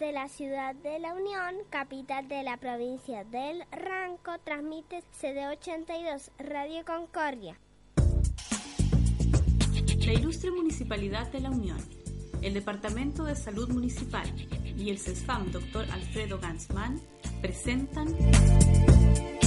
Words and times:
Desde 0.00 0.12
la 0.14 0.28
ciudad 0.28 0.74
de 0.76 0.98
La 0.98 1.12
Unión, 1.12 1.56
capital 1.68 2.26
de 2.26 2.42
la 2.42 2.56
provincia 2.56 3.22
del 3.24 3.62
Ranco, 3.70 4.32
transmite 4.42 5.02
CD82 5.20 6.30
Radio 6.38 6.86
Concordia. 6.86 7.58
La 10.06 10.12
ilustre 10.14 10.52
Municipalidad 10.52 11.30
de 11.32 11.40
La 11.40 11.50
Unión, 11.50 11.76
el 12.40 12.54
Departamento 12.54 13.24
de 13.24 13.36
Salud 13.36 13.68
Municipal 13.68 14.26
y 14.74 14.88
el 14.88 14.98
CESFAM 14.98 15.52
Dr. 15.52 15.84
Alfredo 15.90 16.38
Gansman 16.38 16.98
presentan 17.42 18.16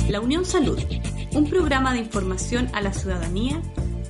La 0.08 0.22
Unión 0.22 0.46
Salud, 0.46 0.80
un 1.34 1.50
programa 1.50 1.94
de 1.94 2.00
información 2.00 2.70
a 2.74 2.82
la 2.82 2.94
ciudadanía 2.94 3.60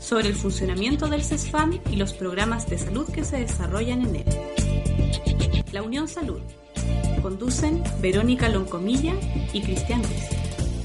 sobre 0.02 0.28
el 0.28 0.36
funcionamiento 0.36 1.08
del 1.08 1.23
CESFAM 1.23 1.80
y 1.90 1.96
los 1.96 2.14
programas 2.14 2.70
de 2.70 2.78
salud 2.80 3.10
que 3.10 3.23
se 3.23 3.38
desarrollan 3.38 4.02
en 4.02 4.16
él. 4.18 4.53
La 5.74 5.82
Unión 5.82 6.08
Salud. 6.08 6.40
Conducen 7.24 7.82
Verónica 8.00 8.48
Loncomilla 8.48 9.16
y 9.54 9.62
Cristian 9.64 10.04
Ruiz. 10.04 10.30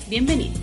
Bienvenidos. 0.08 0.58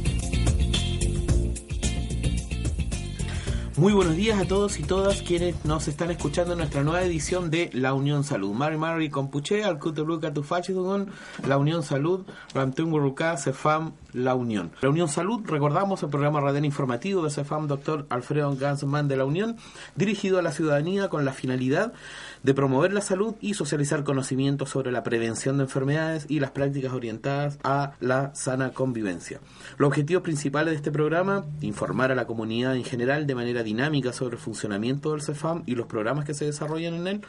Muy 3.77 3.93
buenos 3.93 4.15
días 4.15 4.39
a 4.41 4.47
todos 4.47 4.79
y 4.79 4.83
todas 4.83 5.21
quienes 5.21 5.63
nos 5.63 5.87
están 5.87 6.09
escuchando 6.09 6.53
en 6.53 6.59
nuestra 6.59 6.81
nueva 6.81 7.03
edición 7.03 7.51
de 7.51 7.69
La 7.71 7.93
Unión 7.93 8.23
Salud. 8.23 8.51
Mari 8.53 8.77
Mari 8.77 9.11
Compuche, 9.11 9.63
Alcutebluca 9.63 10.33
Tufachidugun, 10.33 11.11
La 11.47 11.59
Unión 11.59 11.83
Salud, 11.83 12.25
Ramtunguruca, 12.55 13.37
Cefam, 13.37 13.91
La 14.15 14.33
Unión. 14.33 14.71
La 14.81 14.89
Unión 14.89 15.09
Salud, 15.09 15.41
recordamos 15.45 16.01
el 16.01 16.09
programa 16.09 16.39
radial 16.39 16.63
informativo 16.63 17.21
de 17.21 17.29
Cefam 17.29 17.67
Dr. 17.67 18.05
Alfredo 18.09 18.55
Gansman 18.55 19.09
de 19.09 19.17
La 19.17 19.25
Unión, 19.25 19.57
dirigido 19.97 20.39
a 20.39 20.41
la 20.41 20.53
ciudadanía 20.53 21.09
con 21.09 21.25
la 21.25 21.33
finalidad 21.33 21.91
de 22.41 22.53
promover 22.53 22.93
la 22.93 23.01
salud 23.01 23.35
y 23.41 23.55
socializar 23.55 24.05
conocimientos 24.05 24.69
sobre 24.69 24.93
la 24.93 25.03
prevención 25.03 25.57
de 25.57 25.63
enfermedades 25.63 26.27
y 26.29 26.39
las 26.39 26.51
prácticas 26.51 26.93
orientadas 26.93 27.59
a 27.63 27.95
la 27.99 28.33
sana 28.35 28.69
convivencia. 28.69 29.41
Los 29.77 29.89
objetivos 29.89 30.23
principales 30.23 30.71
de 30.71 30.77
este 30.77 30.91
programa, 30.91 31.43
informar 31.59 32.13
a 32.13 32.15
la 32.15 32.25
comunidad 32.25 32.77
en 32.77 32.85
general 32.85 33.27
de 33.27 33.35
manera 33.35 33.63
dinámica 33.63 34.13
sobre 34.13 34.37
el 34.37 34.41
funcionamiento 34.41 35.11
del 35.11 35.23
CEFAM 35.23 35.63
y 35.65 35.75
los 35.75 35.87
programas 35.87 36.23
que 36.23 36.33
se 36.33 36.45
desarrollan 36.45 36.93
en 36.93 37.07
él, 37.07 37.21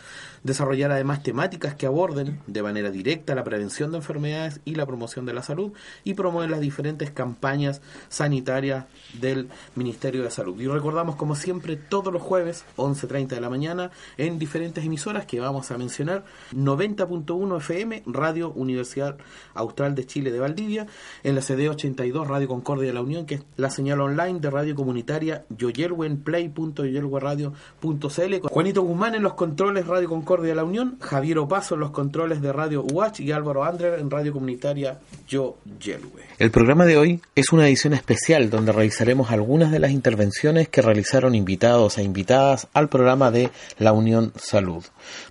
desarrollar 0.44 0.92
además 0.92 1.24
temáticas 1.24 1.74
que 1.74 1.86
aborden 1.86 2.40
de 2.46 2.62
manera 2.62 2.92
directa 2.92 3.34
la 3.34 3.42
prevención 3.42 3.90
de 3.90 3.96
enfermedades 3.96 4.60
y 4.64 4.76
la 4.76 4.86
promoción 4.86 5.26
de 5.26 5.34
la 5.34 5.42
salud 5.42 5.72
y 6.04 6.14
promover 6.14 6.48
las 6.48 6.60
diferentes 6.60 6.75
campañas 7.14 7.80
sanitarias 8.08 8.86
del 9.20 9.48
Ministerio 9.74 10.22
de 10.22 10.30
Salud. 10.30 10.58
Y 10.60 10.66
recordamos 10.66 11.16
como 11.16 11.34
siempre 11.34 11.76
todos 11.76 12.12
los 12.12 12.22
jueves 12.22 12.64
11.30 12.76 13.28
de 13.28 13.40
la 13.40 13.48
mañana 13.50 13.90
en 14.16 14.38
diferentes 14.38 14.84
emisiones 14.84 15.26
que 15.26 15.40
vamos 15.40 15.70
a 15.70 15.78
mencionar, 15.78 16.24
90.1 16.54 17.56
FM, 17.58 18.02
Radio 18.06 18.52
Universidad 18.52 19.16
Austral 19.54 19.94
de 19.94 20.06
Chile 20.06 20.30
de 20.30 20.40
Valdivia, 20.40 20.86
en 21.22 21.34
la 21.34 21.42
CD 21.42 21.68
82 21.68 22.28
Radio 22.28 22.48
Concordia 22.48 22.86
de 22.88 22.94
la 22.94 23.02
Unión, 23.02 23.26
que 23.26 23.34
es 23.36 23.44
la 23.56 23.70
señal 23.70 24.00
online 24.00 24.40
de 24.40 24.50
radio 24.50 24.74
comunitaria 24.74 25.44
yoyelwenplay.yoyelweradio.cl, 25.50 28.40
Juanito 28.42 28.82
Guzmán 28.82 29.14
en 29.14 29.22
los 29.22 29.34
controles 29.34 29.86
Radio 29.86 30.08
Concordia 30.08 30.48
de 30.50 30.56
la 30.56 30.64
Unión, 30.64 30.98
Javier 31.00 31.38
Opaso 31.38 31.74
en 31.74 31.80
los 31.80 31.90
controles 31.90 32.42
de 32.42 32.52
Radio 32.52 32.82
UH 32.82 33.20
y 33.20 33.32
Álvaro 33.32 33.64
Andrer 33.64 33.98
en 33.98 34.10
radio 34.10 34.32
comunitaria 34.32 35.00
Yo 35.28 35.56
Yelwe. 35.80 36.22
El 36.38 36.50
programa 36.50 36.65
de 36.66 36.96
hoy 36.96 37.22
es 37.36 37.52
una 37.52 37.68
edición 37.68 37.94
especial 37.94 38.50
donde 38.50 38.72
revisaremos 38.72 39.30
algunas 39.30 39.70
de 39.70 39.78
las 39.78 39.92
intervenciones 39.92 40.68
que 40.68 40.82
realizaron 40.82 41.36
invitados 41.36 41.96
e 41.96 42.02
invitadas 42.02 42.66
al 42.74 42.88
programa 42.88 43.30
de 43.30 43.50
la 43.78 43.92
Unión 43.92 44.32
Salud. 44.34 44.84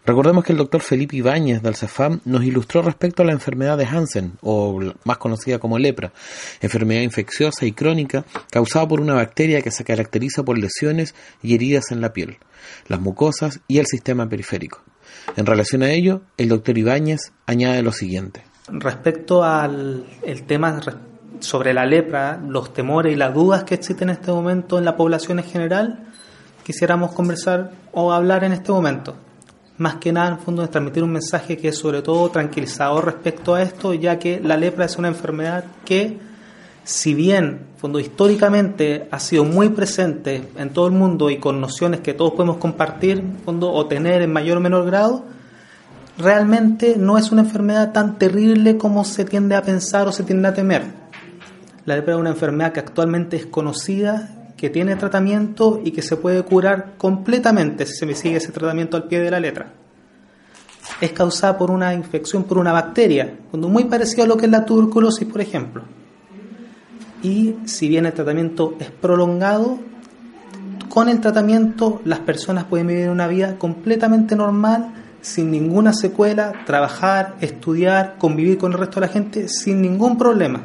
Recordemos 0.05 0.45
que 0.45 0.53
el 0.53 0.57
doctor 0.57 0.81
Felipe 0.81 1.17
Ibáñez 1.17 1.61
del 1.61 1.75
CEFAM 1.75 2.21
nos 2.23 2.45
ilustró 2.45 2.81
respecto 2.81 3.21
a 3.21 3.25
la 3.25 3.33
enfermedad 3.33 3.77
de 3.77 3.85
Hansen, 3.85 4.37
o 4.41 4.79
más 5.03 5.17
conocida 5.17 5.59
como 5.59 5.77
lepra, 5.77 6.13
enfermedad 6.61 7.01
infecciosa 7.01 7.65
y 7.65 7.73
crónica 7.73 8.23
causada 8.49 8.87
por 8.87 9.01
una 9.01 9.15
bacteria 9.15 9.61
que 9.61 9.71
se 9.71 9.83
caracteriza 9.83 10.43
por 10.43 10.57
lesiones 10.57 11.15
y 11.43 11.53
heridas 11.53 11.91
en 11.91 11.99
la 11.99 12.13
piel, 12.13 12.37
las 12.87 13.01
mucosas 13.01 13.59
y 13.67 13.79
el 13.79 13.87
sistema 13.87 14.29
periférico. 14.29 14.83
En 15.35 15.45
relación 15.45 15.83
a 15.83 15.91
ello, 15.91 16.21
el 16.37 16.47
doctor 16.47 16.77
Ibáñez 16.77 17.33
añade 17.45 17.83
lo 17.83 17.91
siguiente. 17.91 18.41
Respecto 18.69 19.43
al 19.43 20.05
el 20.23 20.43
tema 20.43 20.79
sobre 21.45 21.73
la 21.73 21.85
lepra, 21.85 22.39
los 22.45 22.73
temores 22.73 23.13
y 23.13 23.15
las 23.15 23.33
dudas 23.33 23.63
que 23.63 23.75
existen 23.75 24.09
en 24.09 24.15
este 24.15 24.31
momento 24.31 24.77
en 24.77 24.85
la 24.85 24.97
población 24.97 25.39
en 25.39 25.45
general, 25.45 25.99
quisiéramos 26.63 27.13
conversar 27.13 27.71
o 27.93 28.11
hablar 28.11 28.43
en 28.43 28.51
este 28.51 28.71
momento. 28.71 29.15
Más 29.77 29.95
que 29.95 30.11
nada, 30.11 30.27
en 30.29 30.33
el 30.35 30.39
fondo, 30.39 30.63
es 30.63 30.71
transmitir 30.71 31.03
un 31.03 31.11
mensaje 31.11 31.57
que 31.57 31.67
es 31.69 31.77
sobre 31.77 32.01
todo 32.01 32.29
tranquilizador 32.29 33.05
respecto 33.05 33.55
a 33.55 33.61
esto, 33.61 33.93
ya 33.93 34.17
que 34.17 34.39
la 34.39 34.57
lepra 34.57 34.85
es 34.85 34.97
una 34.97 35.09
enfermedad 35.09 35.65
que, 35.83 36.17
si 36.83 37.13
bien, 37.13 37.67
fondo, 37.77 37.99
históricamente 37.99 39.07
ha 39.11 39.19
sido 39.19 39.43
muy 39.43 39.69
presente 39.69 40.47
en 40.57 40.69
todo 40.69 40.87
el 40.87 40.93
mundo 40.93 41.29
y 41.29 41.37
con 41.37 41.59
nociones 41.59 41.99
que 41.99 42.13
todos 42.13 42.31
podemos 42.33 42.57
compartir, 42.57 43.21
fondo, 43.43 43.71
o 43.71 43.85
tener 43.85 44.21
en 44.21 44.31
mayor 44.31 44.57
o 44.57 44.61
menor 44.61 44.85
grado, 44.85 45.25
realmente 46.17 46.95
no 46.97 47.17
es 47.17 47.31
una 47.31 47.41
enfermedad 47.41 47.91
tan 47.91 48.17
terrible 48.17 48.77
como 48.77 49.03
se 49.03 49.25
tiende 49.25 49.55
a 49.55 49.61
pensar 49.61 50.07
o 50.07 50.11
se 50.11 50.23
tiende 50.23 50.47
a 50.47 50.53
temer. 50.53 51.04
La 51.85 51.95
lepra 51.95 52.15
es 52.15 52.19
una 52.19 52.31
enfermedad 52.31 52.73
que 52.73 52.79
actualmente 52.79 53.37
es 53.37 53.45
conocida, 53.45 54.51
que 54.57 54.71
tiene 54.71 54.95
tratamiento 54.95 55.81
y 55.83 55.91
que 55.91 56.01
se 56.01 56.17
puede 56.17 56.41
curar 56.43 56.93
completamente 56.97 57.85
si 57.85 57.93
se 57.93 58.15
sigue 58.15 58.37
ese 58.37 58.51
tratamiento 58.51 58.97
al 58.97 59.03
pie 59.03 59.19
de 59.19 59.29
la 59.29 59.39
letra. 59.39 59.67
Es 60.99 61.11
causada 61.11 61.57
por 61.57 61.69
una 61.69 61.93
infección 61.93 62.43
por 62.45 62.57
una 62.57 62.71
bacteria, 62.71 63.37
muy 63.51 63.85
parecido 63.85 64.23
a 64.23 64.27
lo 64.27 64.37
que 64.37 64.45
es 64.45 64.51
la 64.51 64.65
tuberculosis, 64.65 65.27
por 65.27 65.41
ejemplo. 65.41 65.83
Y 67.21 67.55
si 67.65 67.87
bien 67.87 68.05
el 68.05 68.13
tratamiento 68.13 68.75
es 68.79 68.89
prolongado, 68.89 69.77
con 70.89 71.09
el 71.09 71.19
tratamiento 71.19 72.01
las 72.03 72.19
personas 72.19 72.63
pueden 72.63 72.87
vivir 72.87 73.09
una 73.09 73.27
vida 73.27 73.57
completamente 73.57 74.35
normal 74.35 74.93
sin 75.21 75.51
ninguna 75.51 75.93
secuela, 75.93 76.53
trabajar, 76.65 77.35
estudiar, 77.41 78.15
convivir 78.17 78.57
con 78.57 78.71
el 78.71 78.77
resto 78.79 78.99
de 78.99 79.07
la 79.07 79.11
gente 79.11 79.47
sin 79.49 79.81
ningún 79.81 80.17
problema. 80.17 80.61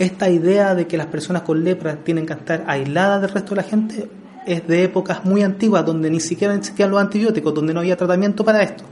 Esta 0.00 0.28
idea 0.28 0.74
de 0.74 0.88
que 0.88 0.96
las 0.96 1.06
personas 1.06 1.42
con 1.42 1.62
lepra 1.62 1.94
tienen 1.96 2.26
que 2.26 2.32
estar 2.32 2.64
aisladas 2.66 3.20
del 3.20 3.30
resto 3.30 3.50
de 3.50 3.56
la 3.56 3.62
gente 3.62 4.10
es 4.46 4.66
de 4.66 4.82
épocas 4.82 5.24
muy 5.24 5.42
antiguas 5.42 5.86
donde 5.86 6.10
ni 6.10 6.18
siquiera 6.18 6.54
existían 6.54 6.90
los 6.90 7.00
antibióticos, 7.00 7.54
donde 7.54 7.72
no 7.72 7.80
había 7.80 7.96
tratamiento 7.96 8.44
para 8.44 8.62
esto. 8.62 8.82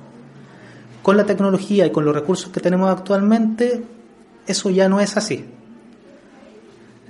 Con 1.02 1.16
la 1.16 1.24
tecnología 1.24 1.86
y 1.86 1.90
con 1.90 2.04
los 2.04 2.14
recursos 2.14 2.52
que 2.52 2.60
tenemos 2.60 2.90
actualmente, 2.90 3.82
eso 4.46 4.70
ya 4.70 4.88
no 4.88 5.00
es 5.00 5.16
así. 5.16 5.44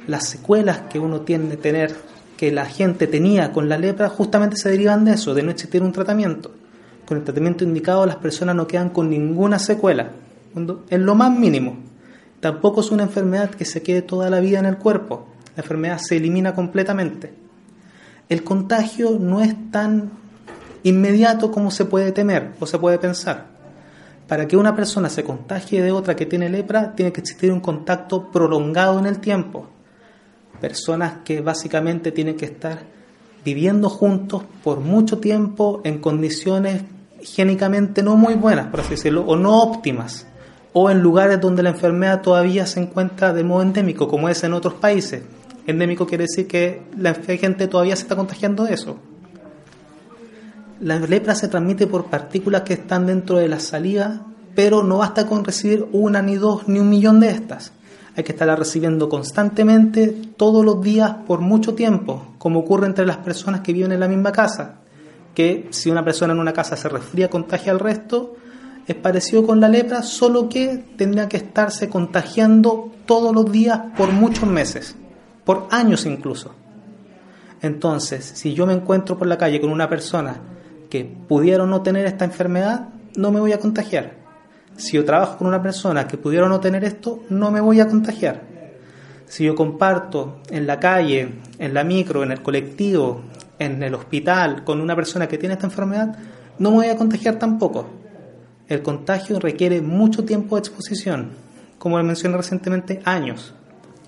Las 0.07 0.29
secuelas 0.29 0.83
que 0.89 0.99
uno 0.99 1.21
tiene 1.21 1.51
que 1.51 1.57
tener, 1.59 1.95
que 2.39 2.53
la 2.53 2.65
gente 2.65 3.07
tenía 3.07 3.53
con 3.53 3.69
la 3.69 3.77
lepra, 3.77 4.09
justamente 4.09 4.57
se 4.57 4.71
derivan 4.71 5.05
de 5.05 5.13
eso, 5.13 5.35
de 5.35 5.43
no 5.43 5.51
existir 5.51 5.83
un 5.83 5.93
tratamiento 5.93 6.53
con 7.09 7.17
el 7.17 7.25
tratamiento 7.25 7.65
indicado 7.65 8.05
las 8.05 8.17
personas 8.17 8.55
no 8.55 8.67
quedan 8.67 8.91
con 8.91 9.09
ninguna 9.09 9.59
secuela, 9.59 10.11
en 10.55 11.07
lo 11.07 11.15
más 11.15 11.33
mínimo. 11.33 11.88
Tampoco 12.41 12.81
es 12.81 12.91
una 12.91 13.03
enfermedad 13.05 13.51
que 13.51 13.65
se 13.65 13.83
quede 13.83 14.03
toda 14.03 14.31
la 14.31 14.41
vida 14.41 14.59
en 14.59 14.67
el 14.67 14.79
cuerpo, 14.79 15.27
la 15.57 15.63
enfermedad 15.63 15.99
se 15.99 16.17
elimina 16.17 16.55
completamente. 16.55 17.33
El 18.29 18.45
contagio 18.45 19.19
no 19.19 19.41
es 19.41 19.55
tan 19.71 20.11
inmediato 20.83 21.51
como 21.51 21.71
se 21.71 21.85
puede 21.85 22.13
temer 22.13 22.53
o 22.61 22.67
se 22.67 22.79
puede 22.79 22.99
pensar. 22.99 23.47
Para 24.29 24.47
que 24.47 24.57
una 24.57 24.77
persona 24.77 25.09
se 25.09 25.25
contagie 25.25 25.83
de 25.83 25.91
otra 25.91 26.15
que 26.15 26.27
tiene 26.27 26.49
lepra, 26.49 26.95
tiene 26.95 27.13
que 27.13 27.21
existir 27.21 27.51
un 27.51 27.61
contacto 27.61 28.31
prolongado 28.31 28.99
en 28.99 29.07
el 29.07 29.19
tiempo. 29.19 29.67
Personas 30.61 31.15
que 31.25 31.41
básicamente 31.41 32.13
tienen 32.13 32.37
que 32.37 32.45
estar 32.45 32.83
viviendo 33.45 33.89
juntos 33.89 34.43
por 34.63 34.81
mucho 34.81 35.19
tiempo 35.19 35.81
en 35.85 35.99
condiciones 35.99 36.83
higiénicamente 37.21 38.03
no 38.03 38.17
muy 38.17 38.35
buenas, 38.35 38.67
por 38.67 38.81
así 38.81 38.91
decirlo, 38.91 39.23
o 39.23 39.37
no 39.37 39.61
óptimas, 39.61 40.27
o 40.73 40.91
en 40.91 41.01
lugares 41.01 41.41
donde 41.41 41.63
la 41.63 41.71
enfermedad 41.71 42.23
todavía 42.23 42.67
se 42.67 42.81
encuentra 42.81 43.33
de 43.33 43.45
modo 43.45 43.63
endémico, 43.63 44.09
como 44.09 44.29
es 44.29 44.45
en 44.45 44.53
otros 44.53 44.75
países. 44.75 45.23
Endémico 45.67 46.07
quiere 46.07 46.25
decir 46.25 46.47
que 46.47 46.83
la 46.97 47.15
gente 47.15 47.69
todavía 47.69 47.97
se 47.97 48.03
está 48.03 48.17
contagiando 48.17 48.65
de 48.65 48.75
eso. 48.75 48.97
la 50.81 50.99
lepra 50.99 51.35
se 51.35 51.49
transmite 51.49 51.87
por 51.87 52.07
partículas 52.07 52.63
que 52.63 52.75
están 52.75 53.07
dentro 53.07 53.37
de 53.39 53.49
la 53.49 53.59
saliva, 53.59 54.21
pero 54.55 54.83
no 54.83 54.99
basta 54.99 55.27
con 55.27 55.45
recibir 55.45 55.87
una, 55.93 56.23
ni 56.23 56.37
dos, 56.37 56.69
ni 56.69 56.79
un 56.79 56.89
millón 56.89 57.21
de 57.21 57.31
estas. 57.31 57.73
Hay 58.17 58.25
que 58.25 58.33
estarla 58.33 58.57
recibiendo 58.57 59.09
constantemente, 59.09 60.09
todos 60.37 60.65
los 60.65 60.83
días, 60.83 61.17
por 61.27 61.41
mucho 61.41 61.75
tiempo, 61.75 62.35
como 62.39 62.61
ocurre 62.61 62.87
entre 62.87 63.07
las 63.07 63.19
personas 63.19 63.61
que 63.61 63.73
viven 63.73 63.93
en 63.93 64.01
la 64.01 64.09
misma 64.09 64.33
casa. 64.33 64.81
Que 65.35 65.69
si 65.71 65.91
una 65.91 66.05
persona 66.05 66.33
en 66.33 66.41
una 66.41 66.53
casa 66.53 66.77
se 66.77 66.89
resfría, 66.89 67.31
contagia 67.31 67.71
al 67.71 67.79
resto, 67.79 68.35
es 68.89 68.97
parecido 68.97 69.47
con 69.47 69.61
la 69.61 69.69
lepra, 69.69 70.03
solo 70.03 70.49
que 70.49 70.83
tendría 70.97 71.29
que 71.29 71.37
estarse 71.37 71.91
contagiando 71.91 72.91
todos 73.05 73.35
los 73.35 73.53
días 73.53 73.81
por 73.97 74.11
muchos 74.13 74.49
meses, 74.49 74.97
por 75.45 75.69
años 75.71 76.07
incluso. 76.07 76.55
Entonces, 77.61 78.25
si 78.25 78.55
yo 78.55 78.67
me 78.67 78.73
encuentro 78.73 79.19
por 79.19 79.27
la 79.27 79.37
calle 79.37 79.61
con 79.61 79.71
una 79.71 79.91
persona 79.91 80.41
que 80.89 81.05
pudiera 81.05 81.67
no 81.67 81.83
tener 81.83 82.07
esta 82.07 82.25
enfermedad, 82.25 82.89
no 83.15 83.31
me 83.31 83.41
voy 83.41 83.53
a 83.53 83.59
contagiar. 83.59 84.15
Si 84.77 84.93
yo 84.93 85.05
trabajo 85.05 85.37
con 85.37 85.49
una 85.49 85.63
persona 85.63 86.09
que 86.09 86.17
pudiera 86.17 86.49
no 86.49 86.59
tener 86.59 86.83
esto, 86.83 87.25
no 87.29 87.51
me 87.51 87.61
voy 87.61 87.81
a 87.81 87.89
contagiar. 87.89 88.43
Si 89.27 89.45
yo 89.45 89.55
comparto 89.55 90.41
en 90.49 90.67
la 90.67 90.81
calle, 90.81 91.41
en 91.59 91.75
la 91.75 91.85
micro, 91.85 92.23
en 92.23 92.33
el 92.33 92.43
colectivo, 92.43 93.21
en 93.59 93.83
el 93.83 93.95
hospital 93.95 94.65
con 94.65 94.81
una 94.81 94.97
persona 94.97 95.29
que 95.29 95.37
tiene 95.37 95.55
esta 95.55 95.67
enfermedad, 95.67 96.17
no 96.59 96.71
me 96.71 96.77
voy 96.79 96.87
a 96.87 96.97
contagiar 96.97 97.39
tampoco. 97.39 98.08
El 98.69 98.83
contagio 98.83 99.41
requiere 99.41 99.81
mucho 99.81 100.25
tiempo 100.25 100.57
de 100.57 100.61
exposición, 100.61 101.31
como 101.79 102.03
mencioné 102.03 102.37
recientemente, 102.37 103.01
años. 103.05 103.55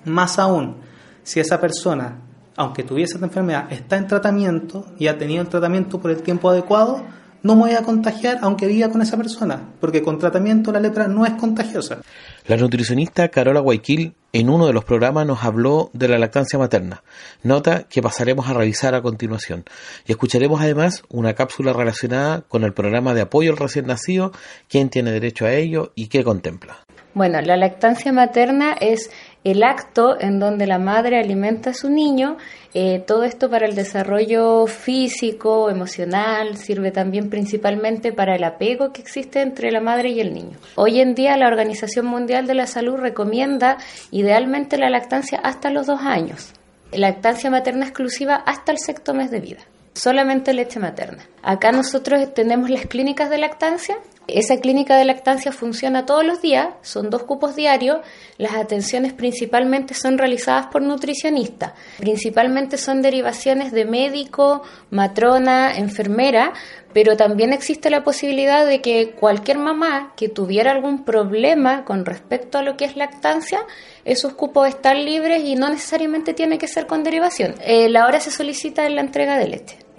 Más 0.05 0.39
aún, 0.39 0.77
si 1.23 1.41
esa 1.41 1.61
persona 1.61 2.19
aunque 2.61 2.83
tuviese 2.83 3.15
esta 3.15 3.25
enfermedad, 3.25 3.73
está 3.73 3.97
en 3.97 4.07
tratamiento 4.07 4.85
y 4.99 5.07
ha 5.07 5.17
tenido 5.17 5.41
el 5.41 5.49
tratamiento 5.49 5.99
por 5.99 6.11
el 6.11 6.21
tiempo 6.21 6.51
adecuado, 6.51 7.03
no 7.43 7.55
me 7.55 7.63
voy 7.63 7.73
a 7.73 7.83
contagiar 7.83 8.39
aunque 8.43 8.67
viva 8.67 8.89
con 8.91 9.03
esa 9.03 9.17
persona, 9.17 9.69
porque 9.81 10.03
con 10.03 10.19
tratamiento 10.19 10.73
la 10.73 10.81
lepra 10.81 11.09
no 11.09 11.27
es 11.27 11.33
contagiosa. 11.33 12.01
La 12.47 12.57
nutricionista 12.57 13.29
Carola 13.29 13.61
Guayquil 13.61 14.15
en 14.33 14.49
uno 14.49 14.67
de 14.67 14.73
los 14.73 14.85
programas 14.85 15.27
nos 15.27 15.43
habló 15.43 15.91
de 15.93 16.09
la 16.09 16.19
lactancia 16.19 16.59
materna, 16.59 17.03
nota 17.43 17.85
que 17.89 18.03
pasaremos 18.03 18.49
a 18.49 18.55
revisar 18.55 18.95
a 18.95 19.03
continuación. 19.03 19.65
Y 20.07 20.13
escucharemos 20.13 20.61
además 20.61 21.03
una 21.09 21.35
cápsula 21.35 21.73
relacionada 21.73 22.43
con 22.43 22.63
el 22.65 22.73
programa 22.73 23.15
de 23.15 23.23
apoyo 23.23 23.51
al 23.51 23.57
recién 23.57 23.87
nacido, 23.87 24.33
quién 24.69 24.89
tiene 24.89 25.11
derecho 25.11 25.47
a 25.47 25.53
ello 25.53 25.93
y 25.95 26.07
qué 26.07 26.23
contempla. 26.23 26.85
Bueno, 27.13 27.41
la 27.41 27.57
lactancia 27.57 28.13
materna 28.13 28.73
es 28.73 29.11
el 29.43 29.63
acto 29.63 30.21
en 30.21 30.39
donde 30.39 30.67
la 30.67 30.79
madre 30.79 31.19
alimenta 31.19 31.71
a 31.71 31.75
su 31.75 31.89
niño, 31.89 32.37
eh, 32.75 33.03
todo 33.07 33.25
esto 33.25 33.49
para 33.49 33.67
el 33.67 33.75
desarrollo 33.75 34.67
físico, 34.67 35.71
emocional, 35.71 36.57
sirve 36.57 36.91
también 36.91 37.31
principalmente 37.31 38.13
para 38.13 38.37
el 38.37 38.45
apego 38.45 38.93
que 38.93 39.01
existe 39.01 39.41
entre 39.41 39.71
la 39.71 39.81
madre 39.81 40.11
y 40.11 40.21
el 40.21 40.35
niño. 40.35 40.59
Hoy 40.77 41.01
en 41.01 41.15
día 41.15 41.37
la 41.37 41.49
Organización 41.49 42.07
Mundial 42.07 42.47
de 42.47 42.55
la 42.55 42.67
Salud 42.67 42.97
recomienda 42.97 43.79
idealmente 44.11 44.77
la 44.77 44.91
lactancia 44.91 45.39
hasta 45.43 45.71
los 45.71 45.87
dos 45.87 46.01
años, 46.01 46.53
lactancia 46.93 47.51
materna 47.51 47.87
exclusiva 47.87 48.35
hasta 48.35 48.73
el 48.73 48.79
sexto 48.79 49.15
mes 49.15 49.31
de 49.31 49.41
vida 49.41 49.61
solamente 49.93 50.55
leche 50.55 50.81
materna. 50.81 51.23
Acá 51.43 51.73
nosotros 51.73 52.35
tenemos 52.35 52.71
las 52.71 52.87
clínicas 52.87 53.31
de 53.31 53.39
lactancia 53.39 53.97
esa 54.35 54.59
clínica 54.59 54.97
de 54.97 55.05
lactancia 55.05 55.53
funciona 55.53 56.07
todos 56.07 56.25
los 56.25 56.41
días, 56.41 56.69
son 56.83 57.11
dos 57.11 57.25
cupos 57.25 57.57
diarios, 57.57 57.99
las 58.39 58.55
atenciones 58.55 59.13
principalmente 59.13 59.95
son 59.95 60.19
realizadas 60.19 60.67
por 60.67 60.83
nutricionistas, 60.83 61.73
principalmente 61.99 62.77
son 62.79 63.03
derivaciones 63.03 63.73
de 63.73 63.85
médico, 63.85 64.63
matrona, 64.91 65.77
enfermera, 65.77 66.53
pero 66.93 67.17
también 67.17 67.53
existe 67.53 67.91
la 67.91 68.03
posibilidad 68.03 68.67
de 68.67 68.81
que 68.81 69.13
cualquier 69.13 69.59
mamá 69.59 70.13
que 70.17 70.29
tuviera 70.29 70.73
algún 70.73 71.05
problema 71.05 71.85
con 71.85 72.05
respecto 72.05 72.59
a 72.59 72.63
lo 72.63 72.77
que 72.77 72.85
es 72.85 72.97
lactancia, 72.97 73.61
esos 74.05 74.35
cupos 74.35 74.69
están 74.69 75.05
libres 75.05 75.43
y 75.45 75.55
no 75.55 75.69
necesariamente 75.69 76.35
tiene 76.35 76.59
que 76.59 76.69
ser 76.69 76.87
con 76.87 77.05
derivación. 77.05 77.55
Eh, 77.65 77.89
la 77.89 78.07
hora 78.07 78.21
se 78.21 78.31
solicita 78.31 78.87
en 78.87 78.97
la 78.97 79.03
entrega 79.03 79.39
de 79.39 79.49
leche. 79.49 79.90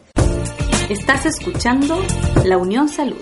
Estás 0.91 1.25
escuchando 1.25 2.03
La 2.43 2.57
Unión 2.57 2.89
Salud. 2.89 3.15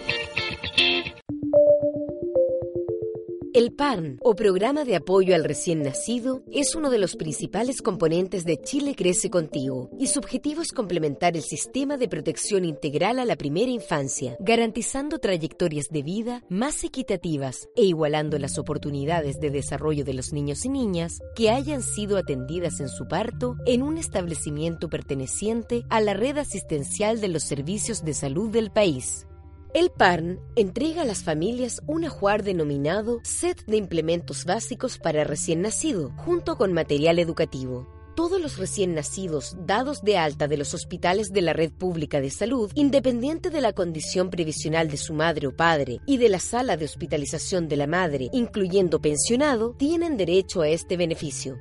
El 3.52 3.74
PARN, 3.74 4.20
o 4.22 4.36
Programa 4.36 4.86
de 4.86 4.96
Apoyo 4.96 5.34
al 5.34 5.44
Recién 5.44 5.82
Nacido, 5.82 6.44
es 6.52 6.76
uno 6.76 6.92
de 6.92 7.00
los 7.00 7.16
principales 7.16 7.82
componentes 7.82 8.46
de 8.46 8.62
Chile 8.62 8.94
Crece 8.96 9.32
Contigo 9.32 9.90
y 9.98 10.06
su 10.06 10.20
objetivo 10.20 10.62
es 10.62 10.72
complementar 10.72 11.36
el 11.36 11.42
sistema 11.42 11.98
de 11.98 12.08
protección 12.08 12.64
integral 12.64 13.18
a 13.18 13.26
la 13.26 13.36
primera 13.38 13.72
infancia, 13.72 14.38
garantizando 14.40 15.18
trayectorias 15.18 15.88
de 15.90 16.04
vida 16.04 16.44
más 16.48 16.84
equitativas 16.84 17.68
e 17.76 17.86
igualando 17.86 18.38
las 18.38 18.60
oportunidades 18.60 19.40
de 19.40 19.50
desarrollo 19.50 20.06
de 20.06 20.14
los 20.14 20.32
niños 20.32 20.64
y 20.66 20.70
niñas 20.70 21.18
que 21.36 21.50
hayan 21.50 21.82
sido 21.82 22.18
atendidas 22.18 22.80
en 22.80 22.88
su 22.88 23.08
parto 23.08 23.56
en 23.66 23.82
un 23.82 23.98
establecimiento 23.98 24.90
perteneciente 24.90 25.86
a 25.90 26.02
la 26.02 26.14
red 26.14 26.38
asistencial 26.38 27.20
de 27.20 27.30
los 27.30 27.42
servicios 27.42 28.04
de 28.04 28.14
salud 28.14 28.52
del 28.52 28.70
país. 28.70 29.26
El 29.72 29.92
PARN 29.92 30.40
entrega 30.56 31.04
a 31.04 31.06
las 31.06 31.24
familias 31.24 31.84
un 31.86 32.04
ajuar 32.04 32.42
denominado 32.42 33.20
Set 33.24 33.66
de 33.68 33.78
Implementos 33.78 34.44
Básicos 34.46 34.98
para 34.98 35.24
Recién 35.24 35.62
Nacido, 35.62 36.12
junto 36.18 36.58
con 36.58 36.74
material 36.74 37.20
educativo. 37.20 37.88
Todos 38.16 38.42
los 38.42 38.58
recién 38.58 38.96
nacidos 38.96 39.56
dados 39.68 40.02
de 40.02 40.18
alta 40.18 40.48
de 40.48 40.58
los 40.58 40.74
hospitales 40.74 41.30
de 41.30 41.44
la 41.44 41.54
red 41.54 41.72
pública 41.72 42.20
de 42.20 42.32
salud, 42.32 42.72
independiente 42.74 43.52
de 43.52 43.62
la 43.62 43.74
condición 43.74 44.32
previsional 44.32 44.90
de 44.90 44.98
su 44.98 45.14
madre 45.14 45.46
o 45.46 45.56
padre 45.56 46.00
y 46.08 46.18
de 46.18 46.30
la 46.30 46.40
sala 46.40 46.76
de 46.76 46.86
hospitalización 46.86 47.68
de 47.68 47.78
la 47.78 47.86
madre, 47.86 48.30
incluyendo 48.34 49.00
pensionado, 49.00 49.76
tienen 49.78 50.18
derecho 50.18 50.62
a 50.62 50.70
este 50.70 50.98
beneficio. 50.98 51.60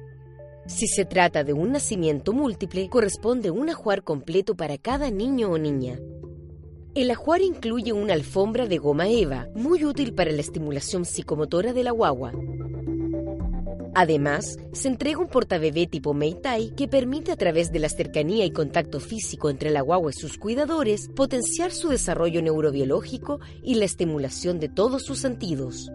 Si 0.66 0.87
se 0.87 1.05
trata 1.05 1.44
de 1.44 1.52
un 1.52 1.72
nacimiento 1.72 2.32
múltiple, 2.32 2.88
corresponde 2.88 3.50
un 3.50 3.69
ajuar 3.69 4.02
completo 4.02 4.55
para 4.55 4.78
cada 4.78 5.10
niño 5.10 5.50
o 5.50 5.58
niña. 5.58 5.99
El 6.99 7.12
ajuar 7.12 7.43
incluye 7.43 7.93
una 7.93 8.15
alfombra 8.15 8.67
de 8.67 8.79
goma 8.79 9.09
eva, 9.09 9.47
muy 9.55 9.85
útil 9.85 10.15
para 10.15 10.33
la 10.33 10.41
estimulación 10.41 11.05
psicomotora 11.05 11.73
de 11.73 11.85
la 11.85 11.93
guagua. 11.93 12.33
Además, 13.95 14.59
se 14.73 14.89
entrega 14.89 15.21
un 15.21 15.29
portabebé 15.29 15.87
tipo 15.87 16.12
Meitai 16.12 16.75
que 16.75 16.89
permite 16.89 17.31
a 17.31 17.37
través 17.37 17.71
de 17.71 17.79
la 17.79 17.89
cercanía 17.89 18.45
y 18.47 18.50
contacto 18.50 18.99
físico 18.99 19.49
entre 19.49 19.71
la 19.71 19.81
guagua 19.81 20.11
y 20.11 20.15
sus 20.15 20.39
cuidadores 20.39 21.09
potenciar 21.15 21.71
su 21.71 21.89
desarrollo 21.91 22.43
neurobiológico 22.43 23.39
y 23.63 23.77
la 23.77 23.84
estimulación 23.84 24.58
de 24.58 24.69
todos 24.69 25.05
sus 25.05 25.20
sentidos. 25.20 25.93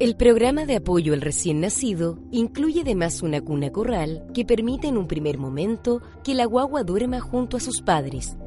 El 0.00 0.16
programa 0.16 0.64
de 0.64 0.76
apoyo 0.76 1.12
al 1.12 1.20
recién 1.20 1.60
nacido 1.60 2.20
incluye 2.30 2.80
además 2.80 3.20
una 3.20 3.42
cuna 3.42 3.70
corral 3.70 4.24
que 4.32 4.46
permite 4.46 4.88
en 4.88 4.96
un 4.96 5.08
primer 5.08 5.36
momento 5.36 6.00
que 6.24 6.32
la 6.32 6.46
guagua 6.46 6.84
duerma 6.84 7.20
junto 7.20 7.58
a 7.58 7.60
sus 7.60 7.82
padres 7.82 8.38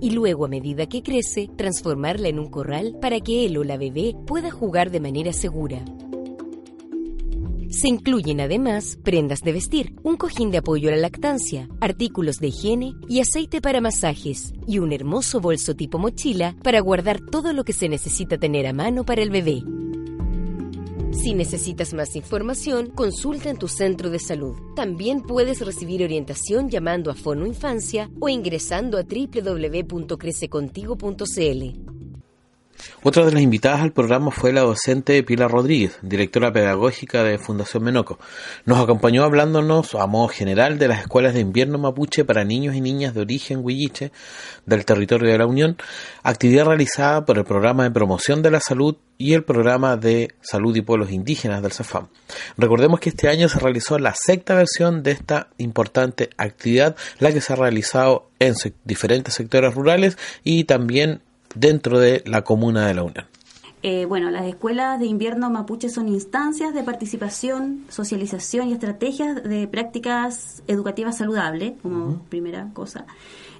y 0.00 0.10
luego 0.10 0.44
a 0.44 0.48
medida 0.48 0.86
que 0.86 1.02
crece 1.02 1.48
transformarla 1.56 2.28
en 2.28 2.38
un 2.38 2.50
corral 2.50 2.96
para 3.00 3.20
que 3.20 3.44
él 3.46 3.58
o 3.58 3.64
la 3.64 3.76
bebé 3.76 4.14
pueda 4.26 4.50
jugar 4.50 4.90
de 4.90 5.00
manera 5.00 5.32
segura. 5.32 5.84
Se 7.70 7.86
incluyen 7.86 8.40
además 8.40 8.98
prendas 9.04 9.42
de 9.42 9.52
vestir, 9.52 9.94
un 10.02 10.16
cojín 10.16 10.50
de 10.50 10.58
apoyo 10.58 10.88
a 10.88 10.92
la 10.92 10.98
lactancia, 10.98 11.68
artículos 11.80 12.38
de 12.38 12.48
higiene 12.48 12.94
y 13.08 13.20
aceite 13.20 13.60
para 13.60 13.80
masajes 13.80 14.52
y 14.66 14.80
un 14.80 14.92
hermoso 14.92 15.40
bolso 15.40 15.76
tipo 15.76 15.96
mochila 15.96 16.56
para 16.64 16.80
guardar 16.80 17.20
todo 17.20 17.52
lo 17.52 17.62
que 17.62 17.72
se 17.72 17.88
necesita 17.88 18.38
tener 18.38 18.66
a 18.66 18.72
mano 18.72 19.04
para 19.04 19.22
el 19.22 19.30
bebé. 19.30 19.62
Si 21.22 21.34
necesitas 21.34 21.92
más 21.92 22.16
información, 22.16 22.92
consulta 22.94 23.50
en 23.50 23.58
tu 23.58 23.68
centro 23.68 24.08
de 24.08 24.18
salud. 24.18 24.56
También 24.74 25.20
puedes 25.20 25.60
recibir 25.60 26.02
orientación 26.02 26.70
llamando 26.70 27.10
a 27.10 27.14
Fono 27.14 27.44
Infancia 27.44 28.08
o 28.20 28.30
ingresando 28.30 28.96
a 28.96 29.02
www.crececontigo.cl. 29.02 31.99
Otra 33.02 33.24
de 33.24 33.32
las 33.32 33.42
invitadas 33.42 33.80
al 33.80 33.92
programa 33.92 34.30
fue 34.30 34.52
la 34.52 34.60
docente 34.60 35.22
Pilar 35.22 35.50
Rodríguez, 35.50 35.98
directora 36.02 36.52
pedagógica 36.52 37.24
de 37.24 37.38
Fundación 37.38 37.82
Menoco. 37.82 38.18
Nos 38.66 38.78
acompañó 38.78 39.24
hablándonos 39.24 39.94
a 39.94 40.06
modo 40.06 40.28
general 40.28 40.78
de 40.78 40.88
las 40.88 41.00
escuelas 41.00 41.32
de 41.32 41.40
invierno 41.40 41.78
mapuche 41.78 42.24
para 42.24 42.44
niños 42.44 42.74
y 42.74 42.80
niñas 42.80 43.14
de 43.14 43.22
origen 43.22 43.60
huilliche 43.62 44.12
del 44.66 44.84
territorio 44.84 45.30
de 45.30 45.38
la 45.38 45.46
Unión, 45.46 45.78
actividad 46.22 46.66
realizada 46.66 47.24
por 47.24 47.38
el 47.38 47.44
Programa 47.44 47.84
de 47.84 47.90
Promoción 47.90 48.42
de 48.42 48.50
la 48.50 48.60
Salud 48.60 48.96
y 49.16 49.34
el 49.34 49.44
Programa 49.44 49.96
de 49.96 50.34
Salud 50.40 50.74
y 50.76 50.82
Pueblos 50.82 51.10
Indígenas 51.10 51.62
del 51.62 51.72
CEFAM. 51.72 52.08
Recordemos 52.56 53.00
que 53.00 53.10
este 53.10 53.28
año 53.28 53.48
se 53.48 53.58
realizó 53.58 53.98
la 53.98 54.14
sexta 54.14 54.54
versión 54.54 55.02
de 55.02 55.12
esta 55.12 55.48
importante 55.58 56.30
actividad, 56.36 56.96
la 57.18 57.32
que 57.32 57.40
se 57.40 57.52
ha 57.52 57.56
realizado 57.56 58.30
en 58.38 58.54
diferentes 58.84 59.34
sectores 59.34 59.74
rurales 59.74 60.16
y 60.44 60.64
también 60.64 61.22
dentro 61.54 61.98
de 61.98 62.22
la 62.26 62.42
comuna 62.42 62.86
de 62.86 62.94
la 62.94 63.02
Unión. 63.02 63.26
Eh, 63.82 64.04
bueno, 64.04 64.30
las 64.30 64.44
escuelas 64.44 65.00
de 65.00 65.06
invierno 65.06 65.48
mapuche 65.48 65.88
son 65.88 66.08
instancias 66.08 66.74
de 66.74 66.82
participación, 66.82 67.86
socialización 67.88 68.68
y 68.68 68.74
estrategias 68.74 69.42
de 69.42 69.66
prácticas 69.68 70.62
educativas 70.66 71.16
saludables, 71.16 71.72
como 71.80 72.22
primera 72.28 72.68
cosa. 72.74 73.06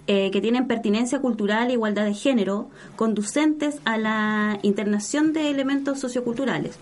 eh, 0.06 0.30
que 0.32 0.40
tienen 0.40 0.66
pertinencia 0.66 1.20
cultural 1.20 1.70
e 1.70 1.74
igualdad 1.74 2.04
de 2.04 2.14
género, 2.14 2.68
conducentes 2.96 3.76
a 3.84 3.96
la 3.96 4.58
internación 4.62 5.32
de 5.32 5.50
elementos 5.50 6.00
socioculturales, 6.00 6.76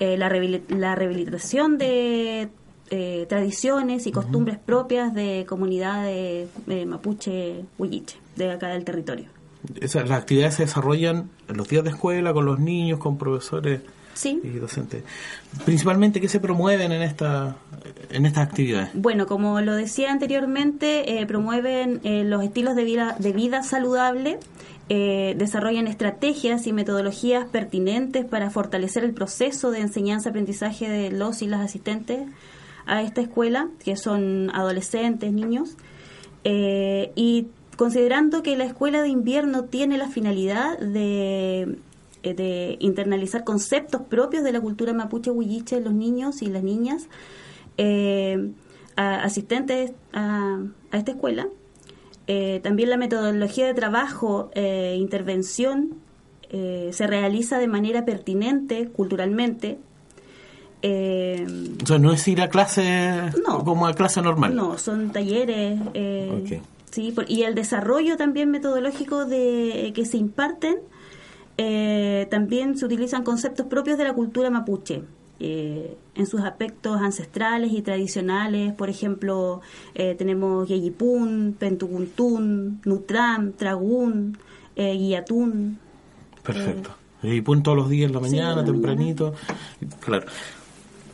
eh, 0.00 0.16
la, 0.16 0.28
rehabilitación 0.28 1.78
de 1.78 2.48
eh, 2.90 3.26
tradiciones 3.28 4.06
y 4.06 4.12
costumbres 4.12 4.58
propias 4.58 5.14
de 5.14 5.44
comunidades 5.48 6.48
mapuche 6.86 7.64
huilliche 7.78 8.16
de 8.34 8.50
acá 8.50 8.68
del 8.68 8.84
territorio. 8.84 9.35
Esas, 9.80 10.08
las 10.08 10.20
actividades 10.20 10.54
se 10.54 10.64
desarrollan 10.64 11.30
en 11.48 11.56
los 11.56 11.68
días 11.68 11.84
de 11.84 11.90
escuela, 11.90 12.32
con 12.32 12.44
los 12.44 12.58
niños, 12.58 12.98
con 12.98 13.18
profesores 13.18 13.80
sí. 14.16 14.40
y 14.42 14.48
docentes. 14.58 15.04
Principalmente, 15.64 16.20
¿qué 16.20 16.28
se 16.28 16.40
promueven 16.40 16.90
en, 16.92 17.02
esta, 17.02 17.56
en 18.10 18.26
estas 18.26 18.48
actividades? 18.48 18.90
Bueno, 18.94 19.26
como 19.26 19.60
lo 19.60 19.74
decía 19.74 20.10
anteriormente, 20.10 21.20
eh, 21.20 21.26
promueven 21.26 22.00
eh, 22.02 22.24
los 22.24 22.42
estilos 22.42 22.74
de 22.74 22.84
vida, 22.84 23.16
de 23.18 23.32
vida 23.32 23.62
saludable, 23.62 24.38
eh, 24.88 25.34
desarrollan 25.36 25.86
estrategias 25.86 26.66
y 26.66 26.72
metodologías 26.72 27.46
pertinentes 27.46 28.24
para 28.24 28.50
fortalecer 28.50 29.04
el 29.04 29.14
proceso 29.14 29.70
de 29.70 29.80
enseñanza-aprendizaje 29.80 30.88
de 30.88 31.10
los 31.10 31.42
y 31.42 31.46
las 31.46 31.60
asistentes 31.60 32.20
a 32.86 33.02
esta 33.02 33.20
escuela, 33.20 33.68
que 33.84 33.96
son 33.96 34.50
adolescentes, 34.54 35.32
niños, 35.32 35.76
y 36.44 37.48
considerando 37.76 38.42
que 38.42 38.56
la 38.56 38.64
escuela 38.64 39.02
de 39.02 39.08
invierno 39.08 39.64
tiene 39.64 39.98
la 39.98 40.08
finalidad 40.08 40.78
de 40.78 41.78
eh, 42.26 42.34
de 42.34 42.76
internalizar 42.80 43.44
conceptos 43.44 44.02
propios 44.02 44.42
de 44.42 44.50
la 44.50 44.60
cultura 44.60 44.92
mapuche 44.92 45.30
huilliche 45.30 45.76
en 45.76 45.84
los 45.84 45.92
niños 45.92 46.42
y 46.42 46.46
las 46.46 46.64
niñas 46.64 47.06
eh, 47.76 48.50
asistentes 48.96 49.92
a, 50.12 50.58
esta 50.90 51.12
escuela. 51.12 51.46
Eh, 52.26 52.58
también 52.64 52.90
la 52.90 52.96
metodología 52.96 53.66
de 53.66 53.74
trabajo 53.74 54.50
e 54.54 54.96
intervención 54.98 55.94
se 56.50 57.06
realiza 57.06 57.58
de 57.58 57.68
manera 57.68 58.04
pertinente 58.04 58.88
culturalmente. 58.88 59.78
o 60.82 61.86
sea, 61.86 61.98
no 61.98 62.12
es 62.12 62.26
ir 62.26 62.40
a 62.40 62.48
clase 62.48 63.30
como 63.64 63.86
a 63.86 63.94
clase 63.94 64.22
normal. 64.22 64.54
No, 64.56 64.78
son 64.78 65.10
talleres. 65.10 65.78
Sí, 66.90 67.14
y 67.28 67.42
el 67.42 67.54
desarrollo 67.54 68.16
también 68.16 68.50
metodológico 68.50 69.24
de 69.24 69.92
que 69.94 70.04
se 70.06 70.16
imparten 70.16 70.76
eh, 71.58 72.26
también 72.30 72.76
se 72.76 72.84
utilizan 72.84 73.24
conceptos 73.24 73.66
propios 73.66 73.96
de 73.98 74.04
la 74.04 74.12
cultura 74.12 74.50
mapuche. 74.50 75.02
Eh, 75.38 75.96
en 76.14 76.26
sus 76.26 76.40
aspectos 76.40 77.00
ancestrales 77.00 77.72
y 77.72 77.82
tradicionales, 77.82 78.72
por 78.72 78.88
ejemplo, 78.88 79.60
eh, 79.94 80.14
tenemos 80.16 80.66
Yeyipún, 80.68 81.56
Pentuguntún, 81.58 82.80
Nutram, 82.84 83.52
Tragún, 83.52 84.38
Guiatún. 84.76 85.78
Perfecto. 86.42 86.90
Yeyipún 87.22 87.62
todos 87.62 87.76
los 87.76 87.88
días 87.88 88.08
en 88.08 88.14
la 88.14 88.20
mañana, 88.20 88.64
tempranito. 88.64 89.34
Claro 90.00 90.26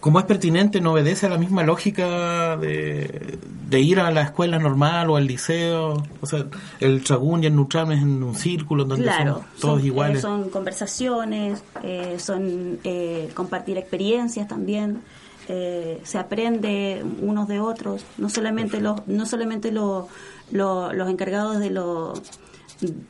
como 0.02 0.18
es 0.18 0.24
pertinente, 0.24 0.80
no 0.80 0.94
obedece 0.94 1.26
a 1.26 1.28
la 1.28 1.38
misma 1.38 1.62
lógica 1.62 2.56
de, 2.56 3.38
ir 3.70 4.00
a 4.00 4.10
la 4.10 4.22
escuela 4.22 4.58
normal 4.58 5.08
o 5.10 5.16
al 5.16 5.28
liceo. 5.28 6.02
O 6.20 6.26
sea, 6.26 6.44
el 6.80 7.04
Chagún 7.04 7.44
y 7.44 7.46
el 7.46 7.54
Nutram 7.54 7.92
es 7.92 8.02
en 8.02 8.20
un 8.20 8.34
círculo 8.34 8.84
donde 8.84 9.08
son 9.08 9.42
todos 9.60 9.80
eh, 9.80 9.86
iguales. 9.86 10.20
son 10.20 10.50
conversaciones, 10.50 11.62
eh, 11.84 12.16
son 12.18 12.80
eh, 12.82 13.30
compartir 13.34 13.78
experiencias 13.78 14.48
también. 14.48 15.02
se 15.46 16.18
aprende 16.18 17.04
unos 17.20 17.46
de 17.46 17.60
otros, 17.60 18.04
no 18.18 18.28
solamente 18.28 18.80
los, 18.80 19.06
no 19.06 19.24
solamente 19.24 19.70
los 19.70 20.08
encargados 20.50 21.60
de 21.60 21.70
los 21.70 22.20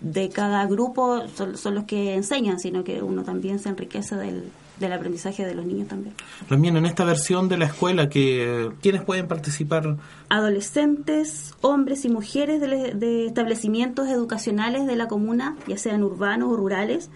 de 0.02 0.28
cada 0.28 0.66
grupo 0.66 1.26
son, 1.34 1.56
son, 1.56 1.74
los 1.74 1.84
que 1.84 2.12
enseñan, 2.12 2.60
sino 2.60 2.84
que 2.84 3.02
uno 3.02 3.22
también 3.22 3.58
se 3.58 3.70
enriquece 3.70 4.16
del, 4.16 4.52
del 4.82 4.92
aprendizaje 4.92 5.46
de 5.46 5.54
los 5.54 5.64
niños 5.64 5.88
también. 5.88 6.14
También 6.48 6.76
en 6.76 6.84
esta 6.84 7.04
versión 7.04 7.48
de 7.48 7.56
la 7.56 7.66
escuela, 7.66 8.08
que 8.08 8.70
¿quiénes 8.82 9.02
pueden 9.02 9.28
participar? 9.28 9.96
Adolescentes, 10.28 11.54
hombres 11.62 12.04
y 12.04 12.08
mujeres 12.08 12.60
de, 12.60 13.26
establecimientos 13.26 14.08
educacionales 14.08 14.86
de 14.86 14.96
la 14.96 15.08
comuna, 15.08 15.56
ya 15.66 15.78
sean 15.78 16.02
urbanos 16.02 16.52
o 16.52 16.56
rurales, 16.56 17.10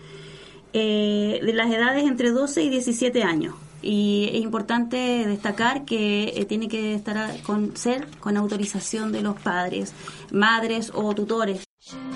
eh, 0.72 1.40
de 1.44 1.52
las 1.52 1.70
edades 1.70 2.04
entre 2.04 2.30
12 2.30 2.62
y 2.62 2.70
17 2.70 3.22
años. 3.22 3.54
Y 3.82 4.30
es 4.32 4.40
importante 4.40 4.96
destacar 5.26 5.84
que 5.84 6.32
eh, 6.36 6.44
tiene 6.46 6.68
que 6.68 6.94
estar 6.94 7.40
con 7.42 7.76
ser 7.76 8.06
con 8.20 8.36
autorización 8.36 9.12
de 9.12 9.22
los 9.22 9.38
padres, 9.38 9.92
madres 10.32 10.90
o 10.94 11.14
tutores 11.14 11.65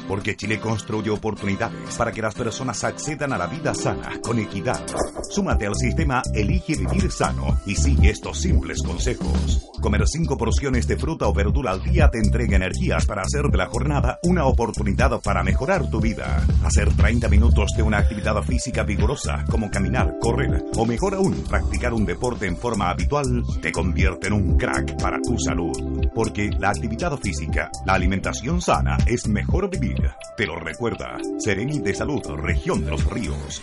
porque 0.08 0.36
Chile 0.36 0.58
construye 0.58 1.10
oportunidades 1.10 1.96
para 1.96 2.12
que 2.12 2.22
las 2.22 2.34
personas 2.34 2.82
accedan 2.84 3.32
a 3.32 3.38
la 3.38 3.46
vida 3.46 3.74
sana, 3.74 4.20
con 4.22 4.38
equidad. 4.38 4.84
Súmate 5.30 5.66
al 5.66 5.76
sistema 5.76 6.22
Elige 6.34 6.76
Vivir 6.76 7.10
Sano 7.10 7.60
y 7.66 7.76
sigue 7.76 8.10
estos 8.10 8.40
simples 8.40 8.82
consejos. 8.82 9.70
Comer 9.80 10.02
cinco 10.06 10.36
porciones 10.36 10.86
de 10.86 10.96
fruta 10.96 11.28
o 11.28 11.32
verdura 11.32 11.70
al 11.70 11.82
día 11.82 12.10
te 12.10 12.18
entrega 12.18 12.56
energías 12.56 13.06
para 13.06 13.22
hacer 13.22 13.44
de 13.44 13.58
la 13.58 13.66
jornada 13.66 14.18
una 14.24 14.46
oportunidad 14.46 15.20
para 15.20 15.42
mejorar 15.42 15.88
tu 15.88 16.00
vida. 16.00 16.44
Hacer 16.64 16.92
30 16.94 17.28
minutos 17.28 17.70
de 17.76 17.82
una 17.82 17.98
actividad 17.98 18.42
física 18.42 18.82
vigorosa, 18.82 19.44
como 19.48 19.70
caminar, 19.70 20.16
correr, 20.20 20.64
o 20.76 20.84
mejor 20.84 21.14
aún, 21.14 21.44
practicar 21.48 21.94
un 21.94 22.04
deporte 22.04 22.46
en 22.46 22.56
forma 22.56 22.90
habitual, 22.90 23.42
te 23.62 23.72
convierte 23.72 24.26
en 24.26 24.32
un 24.32 24.56
crack 24.56 25.00
para 25.00 25.20
tu 25.20 25.38
salud. 25.38 26.00
Porque 26.14 26.50
la 26.59 26.71
actividad 26.71 27.17
física, 27.19 27.71
la 27.87 27.95
alimentación 27.95 28.61
sana 28.61 28.99
es 29.07 29.29
mejor 29.29 29.71
vivir 29.71 30.11
te 30.40 30.47
lo 30.47 30.57
recuerda. 30.57 31.19
Sereni 31.38 31.81
de 31.81 31.93
Salud, 31.93 32.23
Región 32.37 32.83
de 32.83 32.93
los 32.93 33.05
Ríos. 33.05 33.62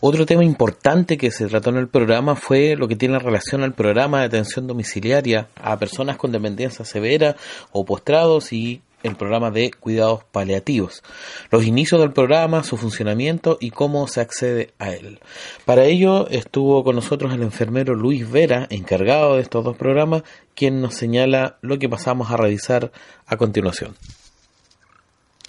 Otro 0.00 0.26
tema 0.26 0.44
importante 0.44 1.16
que 1.16 1.30
se 1.30 1.46
trató 1.46 1.70
en 1.70 1.76
el 1.76 1.88
programa 1.88 2.36
fue 2.36 2.76
lo 2.76 2.88
que 2.88 2.96
tiene 2.96 3.18
relación 3.18 3.62
al 3.62 3.72
programa 3.72 4.20
de 4.20 4.26
atención 4.26 4.66
domiciliaria 4.66 5.48
a 5.56 5.78
personas 5.78 6.18
con 6.18 6.30
dependencia 6.30 6.84
severa 6.84 7.36
o 7.72 7.86
postrados 7.86 8.52
y 8.52 8.82
el 9.04 9.14
programa 9.14 9.52
de 9.52 9.70
cuidados 9.70 10.24
paliativos, 10.24 11.04
los 11.50 11.64
inicios 11.64 12.00
del 12.00 12.12
programa, 12.12 12.64
su 12.64 12.76
funcionamiento 12.76 13.58
y 13.60 13.70
cómo 13.70 14.08
se 14.08 14.20
accede 14.20 14.74
a 14.80 14.90
él. 14.90 15.20
Para 15.64 15.84
ello 15.84 16.26
estuvo 16.28 16.82
con 16.82 16.96
nosotros 16.96 17.32
el 17.32 17.42
enfermero 17.42 17.94
Luis 17.94 18.28
Vera, 18.28 18.66
encargado 18.70 19.36
de 19.36 19.42
estos 19.42 19.64
dos 19.64 19.76
programas, 19.76 20.24
quien 20.56 20.80
nos 20.80 20.94
señala 20.94 21.58
lo 21.60 21.78
que 21.78 21.88
pasamos 21.88 22.32
a 22.32 22.36
revisar 22.36 22.90
a 23.26 23.36
continuación 23.36 23.94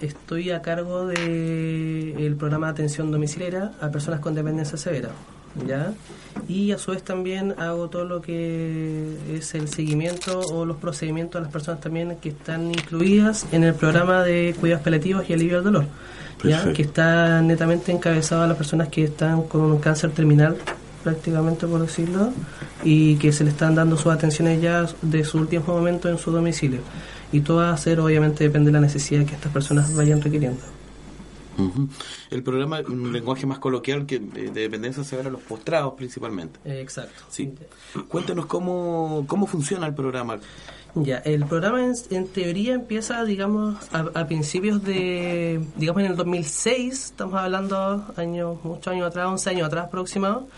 estoy 0.00 0.50
a 0.50 0.60
cargo 0.60 1.06
del 1.06 2.36
programa 2.38 2.66
de 2.66 2.72
atención 2.72 3.10
domiciliaria 3.10 3.72
a 3.80 3.90
personas 3.90 4.20
con 4.20 4.34
dependencia 4.34 4.76
severa. 4.76 5.10
¿Ya? 5.66 5.92
Y 6.48 6.72
a 6.72 6.78
su 6.78 6.90
vez 6.90 7.02
también 7.02 7.54
hago 7.58 7.88
todo 7.88 8.04
lo 8.04 8.20
que 8.20 9.16
es 9.32 9.54
el 9.54 9.68
seguimiento 9.68 10.40
o 10.40 10.64
los 10.64 10.76
procedimientos 10.76 11.38
a 11.38 11.42
las 11.42 11.52
personas 11.52 11.80
también 11.80 12.16
que 12.20 12.30
están 12.30 12.70
incluidas 12.70 13.46
en 13.52 13.64
el 13.64 13.74
programa 13.74 14.22
de 14.22 14.54
cuidados 14.60 14.84
paliativos 14.84 15.28
y 15.28 15.32
alivio 15.32 15.56
del 15.56 15.64
dolor, 15.64 15.86
¿ya? 16.44 16.72
que 16.72 16.82
está 16.82 17.40
netamente 17.40 17.92
encabezado 17.92 18.42
a 18.42 18.46
las 18.46 18.56
personas 18.56 18.88
que 18.88 19.04
están 19.04 19.42
con 19.42 19.62
un 19.62 19.78
cáncer 19.78 20.10
terminal 20.10 20.56
prácticamente 21.02 21.68
por 21.68 21.80
decirlo 21.80 22.32
y 22.82 23.14
que 23.16 23.32
se 23.32 23.44
le 23.44 23.50
están 23.50 23.76
dando 23.76 23.96
sus 23.96 24.12
atenciones 24.12 24.60
ya 24.60 24.86
de 25.02 25.24
su 25.24 25.38
último 25.38 25.64
momento 25.68 26.08
en 26.08 26.18
su 26.18 26.32
domicilio 26.32 26.80
y 27.32 27.40
todo 27.40 27.58
va 27.58 27.72
a 27.72 27.76
ser 27.76 28.00
obviamente 28.00 28.44
depende 28.44 28.68
de 28.68 28.72
la 28.72 28.80
necesidad 28.80 29.24
que 29.24 29.34
estas 29.34 29.52
personas 29.52 29.94
vayan 29.94 30.20
requiriendo. 30.20 30.75
El 32.30 32.42
programa, 32.42 32.80
un 32.88 33.12
lenguaje 33.12 33.46
más 33.46 33.58
coloquial 33.58 34.06
que 34.06 34.18
de 34.18 34.50
dependencia 34.50 35.04
se 35.04 35.16
ve 35.16 35.26
a 35.26 35.30
los 35.30 35.42
postrados 35.42 35.94
principalmente. 35.94 36.58
exacto. 36.64 37.24
Sí. 37.28 37.52
Cuéntanos 38.08 38.46
cómo, 38.46 39.24
cómo 39.26 39.46
funciona 39.46 39.86
el 39.86 39.94
programa. 39.94 40.38
Ya, 40.94 41.18
el 41.18 41.44
programa 41.44 41.92
en, 42.10 42.26
teoría 42.28 42.72
empieza, 42.72 43.22
digamos, 43.24 43.76
a, 43.92 44.26
principios 44.26 44.82
de, 44.82 45.60
digamos, 45.76 46.02
en 46.02 46.10
el 46.10 46.16
2006, 46.16 47.04
estamos 47.04 47.34
hablando 47.34 48.02
años, 48.16 48.56
muchos 48.64 48.94
años 48.94 49.06
atrás, 49.06 49.26
11 49.26 49.50
años 49.50 49.66
atrás 49.66 49.86
aproximado, 49.86 50.48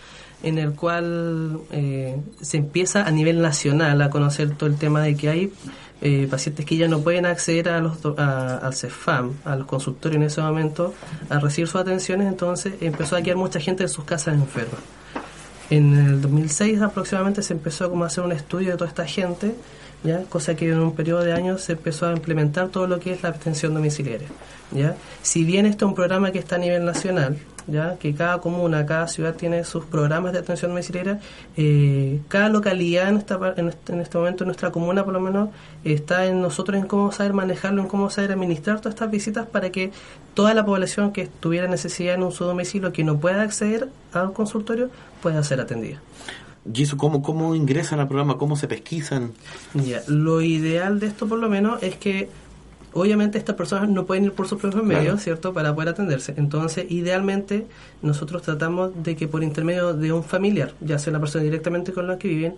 en 0.43 0.57
el 0.57 0.73
cual 0.73 1.59
eh, 1.71 2.17
se 2.41 2.57
empieza 2.57 3.03
a 3.03 3.11
nivel 3.11 3.41
nacional 3.41 4.01
a 4.01 4.09
conocer 4.09 4.55
todo 4.55 4.69
el 4.69 4.77
tema 4.77 5.01
de 5.01 5.15
que 5.15 5.29
hay 5.29 5.53
eh, 6.01 6.27
pacientes 6.31 6.65
que 6.65 6.77
ya 6.77 6.87
no 6.87 7.01
pueden 7.01 7.25
acceder 7.25 7.67
a 7.67 7.81
los 7.81 7.97
al 8.17 8.73
CEFAM, 8.73 9.33
a 9.43 9.57
los 9.57 9.67
consultorios 9.67 10.15
en 10.15 10.23
ese 10.23 10.41
momento, 10.41 10.93
a 11.29 11.39
recibir 11.39 11.67
sus 11.67 11.81
atenciones, 11.81 12.27
entonces 12.27 12.75
empezó 12.79 13.17
a 13.17 13.21
quedar 13.21 13.35
mucha 13.35 13.59
gente 13.59 13.83
en 13.83 13.89
sus 13.89 14.05
casas 14.05 14.35
enferma. 14.35 14.77
En 15.69 15.95
el 15.95 16.21
2006 16.21 16.81
aproximadamente 16.81 17.43
se 17.43 17.53
empezó 17.53 17.93
a 17.93 18.05
hacer 18.05 18.23
un 18.23 18.31
estudio 18.31 18.71
de 18.71 18.77
toda 18.77 18.87
esta 18.87 19.05
gente, 19.05 19.53
¿ya? 20.03 20.23
cosa 20.23 20.55
que 20.55 20.69
en 20.69 20.79
un 20.79 20.95
periodo 20.95 21.21
de 21.21 21.33
años 21.33 21.61
se 21.61 21.73
empezó 21.73 22.07
a 22.07 22.13
implementar 22.13 22.69
todo 22.69 22.87
lo 22.87 22.99
que 22.99 23.11
es 23.11 23.21
la 23.21 23.29
atención 23.29 23.73
domiciliaria. 23.73 24.29
¿ya? 24.71 24.95
Si 25.21 25.43
bien 25.43 25.65
este 25.65 25.83
es 25.83 25.89
un 25.89 25.95
programa 25.95 26.31
que 26.31 26.39
está 26.39 26.55
a 26.55 26.59
nivel 26.59 26.85
nacional, 26.85 27.37
ya 27.71 27.97
que 27.97 28.13
cada 28.13 28.39
comuna, 28.39 28.85
cada 28.85 29.07
ciudad 29.07 29.35
tiene 29.35 29.63
sus 29.63 29.85
programas 29.85 30.33
de 30.33 30.39
atención 30.39 30.71
domiciliaria. 30.71 31.19
Eh, 31.57 32.19
cada 32.27 32.49
localidad 32.49 33.09
en, 33.09 33.17
esta, 33.17 33.53
en, 33.55 33.69
este, 33.69 33.93
en 33.93 34.01
este 34.01 34.17
momento, 34.17 34.43
en 34.43 34.47
nuestra 34.47 34.71
comuna 34.71 35.03
por 35.03 35.13
lo 35.13 35.19
menos, 35.19 35.49
está 35.83 36.25
en 36.25 36.41
nosotros 36.41 36.77
en 36.77 36.87
cómo 36.87 37.11
saber 37.11 37.33
manejarlo, 37.33 37.81
en 37.81 37.87
cómo 37.87 38.09
saber 38.09 38.31
administrar 38.31 38.79
todas 38.79 38.95
estas 38.95 39.11
visitas 39.11 39.47
para 39.47 39.69
que 39.71 39.91
toda 40.33 40.53
la 40.53 40.65
población 40.65 41.11
que 41.11 41.27
tuviera 41.27 41.67
necesidad 41.67 42.15
en 42.15 42.23
un 42.23 42.31
su 42.31 42.45
domicilio, 42.45 42.91
que 42.91 43.03
no 43.03 43.19
pueda 43.19 43.41
acceder 43.41 43.89
al 44.13 44.33
consultorio, 44.33 44.89
pueda 45.21 45.43
ser 45.43 45.59
atendida. 45.61 45.99
¿Y 46.71 46.83
eso 46.83 46.97
cómo, 46.97 47.21
cómo 47.21 47.55
ingresan 47.55 47.99
al 47.99 48.07
programa? 48.07 48.37
¿Cómo 48.37 48.55
se 48.55 48.67
pesquisan? 48.67 49.31
Ya, 49.73 50.01
lo 50.07 50.41
ideal 50.41 50.99
de 50.99 51.07
esto 51.07 51.27
por 51.27 51.39
lo 51.39 51.49
menos 51.49 51.81
es 51.81 51.95
que 51.95 52.29
obviamente 52.93 53.37
estas 53.37 53.55
personas 53.55 53.89
no 53.89 54.05
pueden 54.05 54.25
ir 54.25 54.33
por 54.33 54.47
sus 54.47 54.59
propios 54.59 54.83
medios, 54.83 55.21
¿cierto?, 55.21 55.53
para 55.53 55.73
poder 55.73 55.89
atenderse. 55.89 56.33
Entonces, 56.37 56.85
idealmente, 56.89 57.67
nosotros 58.01 58.41
tratamos 58.41 58.91
de 59.03 59.15
que 59.15 59.27
por 59.27 59.43
intermedio 59.43 59.93
de 59.93 60.11
un 60.11 60.23
familiar, 60.23 60.73
ya 60.81 60.99
sea 60.99 61.11
una 61.11 61.19
persona 61.19 61.43
directamente 61.43 61.93
con 61.93 62.07
la 62.07 62.17
que 62.17 62.27
viven, 62.27 62.55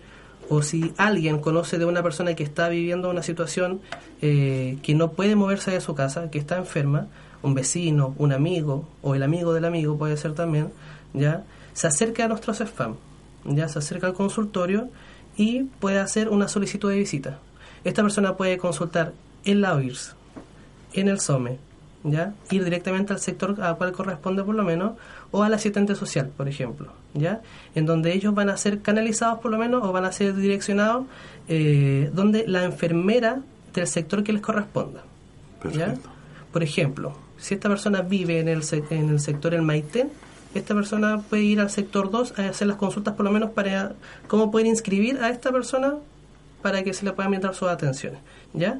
o 0.49 0.61
si 0.61 0.93
alguien 0.97 1.39
conoce 1.39 1.77
de 1.77 1.85
una 1.85 2.03
persona 2.03 2.33
que 2.33 2.43
está 2.43 2.67
viviendo 2.67 3.09
una 3.09 3.23
situación 3.23 3.79
eh, 4.21 4.77
que 4.83 4.93
no 4.95 5.11
puede 5.11 5.35
moverse 5.35 5.71
de 5.71 5.81
su 5.81 5.95
casa, 5.95 6.29
que 6.29 6.39
está 6.39 6.57
enferma, 6.57 7.07
un 7.41 7.53
vecino, 7.53 8.13
un 8.17 8.33
amigo, 8.33 8.87
o 9.01 9.15
el 9.15 9.23
amigo 9.23 9.53
del 9.53 9.65
amigo 9.65 9.97
puede 9.97 10.17
ser 10.17 10.33
también, 10.33 10.69
ya, 11.13 11.43
se 11.73 11.87
acerca 11.87 12.25
a 12.25 12.27
nuestros 12.27 12.59
spam 12.61 12.95
ya 13.45 13.67
se 13.67 13.79
acerca 13.79 14.07
al 14.07 14.13
consultorio 14.13 14.89
y 15.35 15.63
puede 15.63 15.99
hacer 15.99 16.29
una 16.29 16.47
solicitud 16.47 16.89
de 16.89 16.97
visita. 16.97 17.39
Esta 17.83 18.01
persona 18.01 18.37
puede 18.37 18.57
consultar 18.57 19.13
en 19.45 19.61
la 19.61 19.73
OIRS, 19.73 20.15
en 20.93 21.07
el 21.07 21.19
SOME, 21.19 21.57
¿ya? 22.03 22.33
ir 22.49 22.63
directamente 22.63 23.13
al 23.13 23.19
sector 23.19 23.61
al 23.61 23.77
cual 23.77 23.91
corresponde 23.91 24.43
por 24.43 24.55
lo 24.55 24.63
menos, 24.63 24.93
o 25.31 25.43
al 25.43 25.53
asistente 25.53 25.95
social, 25.95 26.31
por 26.35 26.47
ejemplo, 26.47 26.91
¿ya? 27.13 27.41
en 27.75 27.85
donde 27.85 28.13
ellos 28.13 28.33
van 28.33 28.49
a 28.49 28.57
ser 28.57 28.81
canalizados 28.81 29.39
por 29.39 29.51
lo 29.51 29.57
menos 29.57 29.83
o 29.83 29.91
van 29.91 30.05
a 30.05 30.11
ser 30.11 30.35
direccionados 30.35 31.05
eh, 31.47 32.09
donde 32.13 32.47
la 32.47 32.63
enfermera 32.63 33.41
del 33.73 33.87
sector 33.87 34.23
que 34.23 34.33
les 34.33 34.41
corresponda. 34.41 35.03
¿ya? 35.73 35.95
Por 36.51 36.63
ejemplo, 36.63 37.15
si 37.37 37.53
esta 37.53 37.69
persona 37.69 38.01
vive 38.01 38.39
en 38.39 38.47
el, 38.47 38.61
en 38.89 39.09
el 39.09 39.19
sector 39.19 39.53
El 39.53 39.61
Maitén, 39.61 40.09
esta 40.53 40.75
persona 40.75 41.21
puede 41.21 41.43
ir 41.43 41.61
al 41.61 41.69
sector 41.69 42.11
2 42.11 42.37
a 42.37 42.49
hacer 42.49 42.67
las 42.67 42.77
consultas 42.77 43.15
por 43.15 43.25
lo 43.25 43.31
menos 43.31 43.51
para 43.51 43.93
cómo 44.27 44.51
poder 44.51 44.67
inscribir 44.67 45.19
a 45.19 45.29
esta 45.29 45.51
persona 45.51 45.95
para 46.61 46.83
que 46.83 46.93
se 46.93 47.05
le 47.05 47.13
pueda 47.13 47.29
brindar 47.29 47.55
sus 47.55 47.69
atenciones. 47.69 48.19
¿ya? 48.53 48.79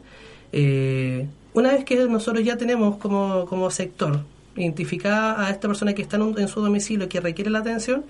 Eh, 0.52 1.28
una 1.54 1.72
vez 1.72 1.84
que 1.86 2.08
nosotros 2.08 2.44
ya 2.44 2.58
tenemos 2.58 2.98
como, 2.98 3.46
como 3.46 3.70
sector 3.70 4.22
identificada 4.56 5.46
a 5.46 5.50
esta 5.50 5.68
persona 5.68 5.94
que 5.94 6.02
está 6.02 6.18
en, 6.18 6.48
su 6.48 6.62
domicilio 6.62 7.06
y 7.06 7.10
que 7.10 7.20
requiere 7.20 7.50
la 7.50 7.60
atención, 7.60 8.06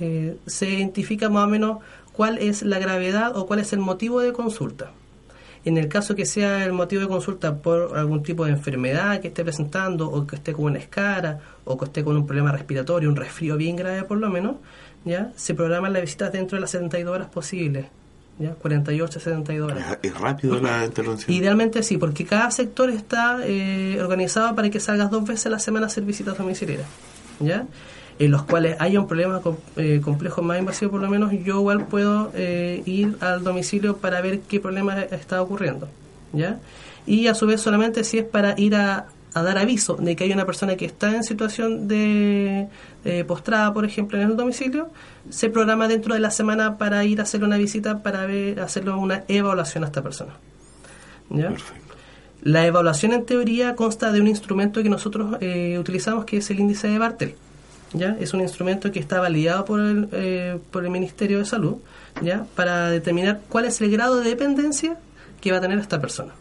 eh, 0.00 0.36
se 0.46 0.68
identifica 0.68 1.28
más 1.28 1.44
o 1.44 1.48
menos 1.48 1.78
cuál 2.12 2.38
es 2.38 2.62
la 2.62 2.78
gravedad 2.78 3.36
o 3.36 3.46
cuál 3.46 3.60
es 3.60 3.72
el 3.72 3.78
motivo 3.78 4.20
de 4.20 4.32
consulta. 4.32 4.92
En 5.64 5.76
el 5.78 5.88
caso 5.88 6.14
que 6.14 6.26
sea 6.26 6.64
el 6.64 6.72
motivo 6.72 7.02
de 7.02 7.08
consulta 7.08 7.56
por 7.56 7.98
algún 7.98 8.22
tipo 8.22 8.44
de 8.44 8.52
enfermedad 8.52 9.20
que 9.20 9.28
esté 9.28 9.42
presentando 9.42 10.08
o 10.08 10.26
que 10.26 10.36
esté 10.36 10.52
con 10.52 10.66
una 10.66 10.78
escara 10.78 11.40
o 11.64 11.76
que 11.76 11.86
esté 11.86 12.04
con 12.04 12.16
un 12.16 12.24
problema 12.24 12.52
respiratorio, 12.52 13.08
un 13.08 13.16
resfrío 13.16 13.56
bien 13.56 13.74
grave 13.74 14.04
por 14.04 14.18
lo 14.18 14.30
menos, 14.30 14.56
ya 15.04 15.32
se 15.34 15.54
programan 15.54 15.92
las 15.92 16.02
visitas 16.02 16.32
dentro 16.32 16.56
de 16.56 16.60
las 16.60 16.70
72 16.70 17.14
horas 17.14 17.28
posibles. 17.28 17.86
¿Ya? 18.38 18.52
48 18.54 19.20
72 19.20 19.72
horas. 19.72 19.98
Es 20.02 20.18
rápido 20.18 20.60
la 20.60 20.84
intervención. 20.84 21.34
Idealmente 21.34 21.82
sí, 21.82 21.96
porque 21.98 22.24
cada 22.24 22.50
sector 22.50 22.90
está 22.90 23.40
eh, 23.44 23.98
organizado 24.00 24.54
para 24.54 24.70
que 24.70 24.80
salgas 24.80 25.10
dos 25.10 25.24
veces 25.26 25.46
a 25.46 25.50
la 25.50 25.58
semana 25.58 25.86
a 25.86 25.88
hacer 25.88 26.04
visitas 26.04 26.36
domiciliarias. 26.36 26.88
¿ya? 27.40 27.66
en 28.18 28.30
los 28.30 28.44
cuales 28.44 28.76
haya 28.78 29.00
un 29.00 29.06
problema 29.06 29.40
eh, 29.76 30.00
complejo 30.02 30.42
más 30.42 30.58
invasivo 30.58 30.92
por 30.92 31.02
lo 31.02 31.08
menos, 31.08 31.32
yo 31.44 31.58
igual 31.60 31.86
puedo 31.86 32.30
eh, 32.34 32.82
ir 32.86 33.16
al 33.20 33.44
domicilio 33.44 33.98
para 33.98 34.20
ver 34.20 34.40
qué 34.40 34.60
problema 34.60 35.02
está 35.02 35.42
ocurriendo. 35.42 35.88
¿ya? 36.32 36.58
Y 37.06 37.26
a 37.28 37.34
su 37.34 37.46
vez 37.46 37.60
solamente 37.60 38.04
si 38.04 38.18
es 38.18 38.24
para 38.24 38.54
ir 38.58 38.74
a, 38.74 39.06
dar 39.42 39.58
aviso 39.58 39.96
de 39.96 40.16
que 40.16 40.24
hay 40.24 40.32
una 40.32 40.46
persona 40.46 40.76
que 40.76 40.84
está 40.84 41.14
en 41.14 41.24
situación 41.24 41.88
de 41.88 42.68
postrada, 43.26 43.72
por 43.72 43.84
ejemplo, 43.84 44.20
en 44.20 44.30
el 44.30 44.36
domicilio, 44.36 44.90
se 45.30 45.50
programa 45.50 45.88
dentro 45.88 46.14
de 46.14 46.20
la 46.20 46.30
semana 46.30 46.78
para 46.78 47.04
ir 47.04 47.20
a 47.20 47.24
hacerle 47.24 47.46
una 47.46 47.56
visita 47.56 48.02
para 48.02 48.26
ver, 48.26 48.60
hacerle 48.60 48.92
una 48.92 49.24
evaluación 49.28 49.84
a 49.84 49.86
esta 49.88 50.02
persona. 50.02 50.34
¿ya? 51.30 51.52
La 52.42 52.66
evaluación 52.66 53.12
en 53.12 53.24
teoría 53.24 53.74
consta 53.74 54.12
de 54.12 54.20
un 54.20 54.28
instrumento 54.28 54.82
que 54.82 54.88
nosotros 54.88 55.36
eh, 55.40 55.78
utilizamos 55.78 56.24
que 56.24 56.38
es 56.38 56.50
el 56.50 56.60
índice 56.60 56.88
de 56.88 56.98
Bartel. 56.98 57.34
¿ya? 57.92 58.16
Es 58.20 58.34
un 58.34 58.40
instrumento 58.40 58.92
que 58.92 59.00
está 59.00 59.20
validado 59.20 59.64
por 59.64 59.80
el, 59.80 60.08
eh, 60.12 60.58
por 60.70 60.84
el 60.84 60.90
Ministerio 60.90 61.38
de 61.38 61.44
Salud 61.44 61.76
¿ya? 62.22 62.46
para 62.54 62.90
determinar 62.90 63.40
cuál 63.48 63.64
es 63.64 63.80
el 63.80 63.90
grado 63.90 64.20
de 64.20 64.30
dependencia 64.30 64.96
que 65.40 65.50
va 65.50 65.58
a 65.58 65.60
tener 65.60 65.78
esta 65.78 66.00
persona. 66.00 66.34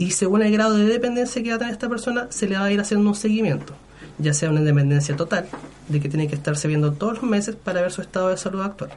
Y 0.00 0.12
según 0.12 0.40
el 0.40 0.50
grado 0.50 0.78
de 0.78 0.86
dependencia 0.86 1.42
que 1.42 1.50
va 1.50 1.56
a 1.56 1.58
tener 1.58 1.74
esta 1.74 1.86
persona, 1.86 2.26
se 2.30 2.48
le 2.48 2.56
va 2.56 2.64
a 2.64 2.72
ir 2.72 2.80
haciendo 2.80 3.06
un 3.06 3.14
seguimiento, 3.14 3.74
ya 4.16 4.32
sea 4.32 4.48
una 4.48 4.62
dependencia 4.62 5.14
total, 5.14 5.46
de 5.88 6.00
que 6.00 6.08
tiene 6.08 6.26
que 6.26 6.36
estarse 6.36 6.68
viendo 6.68 6.92
todos 6.92 7.20
los 7.20 7.24
meses 7.24 7.54
para 7.54 7.82
ver 7.82 7.92
su 7.92 8.00
estado 8.00 8.30
de 8.30 8.38
salud 8.38 8.62
actual, 8.62 8.92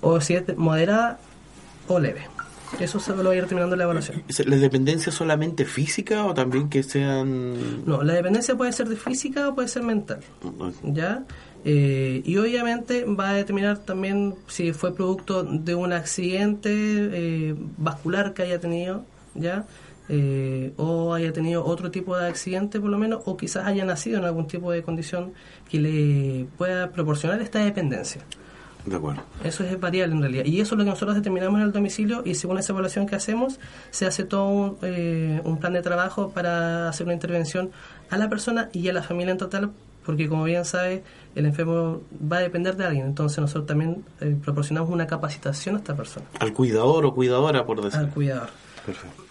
o 0.00 0.18
si 0.22 0.32
es 0.32 0.56
moderada 0.56 1.18
o 1.86 2.00
leve. 2.00 2.22
Eso 2.80 2.98
se 2.98 3.14
lo 3.14 3.24
va 3.24 3.32
a 3.32 3.36
ir 3.36 3.44
terminando 3.44 3.76
la 3.76 3.84
evaluación. 3.84 4.22
¿La 4.46 4.56
dependencia 4.56 5.12
solamente 5.12 5.66
física 5.66 6.24
o 6.24 6.32
también 6.32 6.70
que 6.70 6.82
sean...? 6.82 7.84
No, 7.84 8.02
la 8.02 8.14
dependencia 8.14 8.56
puede 8.56 8.72
ser 8.72 8.88
de 8.88 8.96
física 8.96 9.50
o 9.50 9.54
puede 9.54 9.68
ser 9.68 9.82
mental. 9.82 10.20
¿Ya? 10.82 11.24
Eh, 11.66 12.22
y 12.24 12.38
obviamente 12.38 13.04
va 13.04 13.30
a 13.30 13.34
determinar 13.34 13.80
también 13.80 14.34
si 14.48 14.72
fue 14.72 14.94
producto 14.94 15.42
de 15.42 15.74
un 15.74 15.92
accidente 15.92 16.70
eh, 16.72 17.54
vascular 17.76 18.32
que 18.32 18.44
haya 18.44 18.58
tenido, 18.58 19.04
¿ya? 19.34 19.66
Eh, 20.08 20.72
o 20.76 21.14
haya 21.14 21.32
tenido 21.32 21.64
otro 21.64 21.90
tipo 21.90 22.16
de 22.16 22.28
accidente 22.28 22.78
por 22.80 22.90
lo 22.90 22.98
menos, 22.98 23.22
o 23.24 23.36
quizás 23.36 23.66
haya 23.66 23.84
nacido 23.84 24.18
en 24.18 24.24
algún 24.24 24.46
tipo 24.46 24.70
de 24.70 24.82
condición 24.82 25.32
que 25.68 25.80
le 25.80 26.46
pueda 26.56 26.90
proporcionar 26.90 27.40
esta 27.42 27.58
dependencia. 27.58 28.22
De 28.84 28.94
acuerdo. 28.94 29.22
Eso 29.42 29.64
es 29.64 29.80
variable 29.80 30.14
en 30.14 30.22
realidad. 30.22 30.44
Y 30.44 30.60
eso 30.60 30.74
es 30.74 30.78
lo 30.78 30.84
que 30.84 30.90
nosotros 30.90 31.16
determinamos 31.16 31.58
en 31.58 31.66
el 31.66 31.72
domicilio 31.72 32.22
y 32.24 32.36
según 32.36 32.58
esa 32.58 32.72
evaluación 32.72 33.06
que 33.06 33.16
hacemos, 33.16 33.58
se 33.90 34.06
hace 34.06 34.22
todo 34.22 34.48
un, 34.48 34.76
eh, 34.82 35.40
un 35.44 35.58
plan 35.58 35.72
de 35.72 35.82
trabajo 35.82 36.30
para 36.30 36.88
hacer 36.88 37.04
una 37.04 37.14
intervención 37.14 37.72
a 38.10 38.16
la 38.16 38.28
persona 38.28 38.68
y 38.72 38.88
a 38.88 38.92
la 38.92 39.02
familia 39.02 39.32
en 39.32 39.38
total, 39.38 39.72
porque 40.04 40.28
como 40.28 40.44
bien 40.44 40.64
sabe, 40.64 41.02
el 41.34 41.46
enfermo 41.46 42.02
va 42.32 42.36
a 42.36 42.40
depender 42.40 42.76
de 42.76 42.84
alguien. 42.84 43.06
Entonces 43.06 43.38
nosotros 43.38 43.66
también 43.66 44.04
eh, 44.20 44.36
proporcionamos 44.40 44.88
una 44.88 45.08
capacitación 45.08 45.74
a 45.74 45.78
esta 45.78 45.96
persona. 45.96 46.26
Al 46.38 46.52
cuidador 46.52 47.04
o 47.06 47.12
cuidadora, 47.12 47.66
por 47.66 47.82
decir. 47.82 47.98
Al 47.98 48.10
cuidador. 48.10 48.50
Perfecto. 48.84 49.24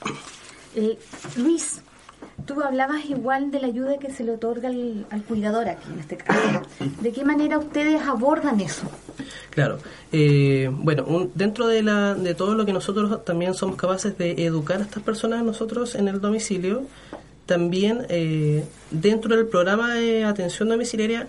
Eh, 0.76 0.98
Luis, 1.38 1.82
tú 2.46 2.62
hablabas 2.62 3.06
igual 3.06 3.52
de 3.52 3.60
la 3.60 3.68
ayuda 3.68 3.98
que 3.98 4.12
se 4.12 4.24
le 4.24 4.32
otorga 4.34 4.70
al, 4.70 5.24
cuidador 5.28 5.70
aquí, 5.70 5.92
en 5.92 6.00
este 6.00 6.18
caso. 6.18 6.62
¿De 7.02 7.12
qué 7.12 7.24
manera 7.24 7.58
ustedes 7.58 8.02
abordan 8.02 8.60
eso? 8.60 8.84
Claro. 9.52 9.80
Eh, 10.12 10.70
bueno, 10.72 11.30
dentro 11.34 11.68
de, 11.68 11.82
la, 11.82 12.14
de 12.14 12.36
todo 12.36 12.56
lo 12.56 12.66
que 12.66 12.74
nosotros 12.74 13.24
también 13.24 13.54
somos 13.54 13.78
capaces 13.78 14.18
de 14.18 14.46
educar 14.46 14.80
a 14.80 14.84
estas 14.84 15.04
personas 15.04 15.44
nosotros 15.44 15.96
en 15.96 16.08
el 16.08 16.20
domicilio, 16.20 16.84
también 17.46 18.06
eh, 18.10 18.66
dentro 18.92 19.36
del 19.36 19.48
programa 19.48 19.94
de 19.94 20.24
atención 20.24 20.68
domiciliaria 20.68 21.28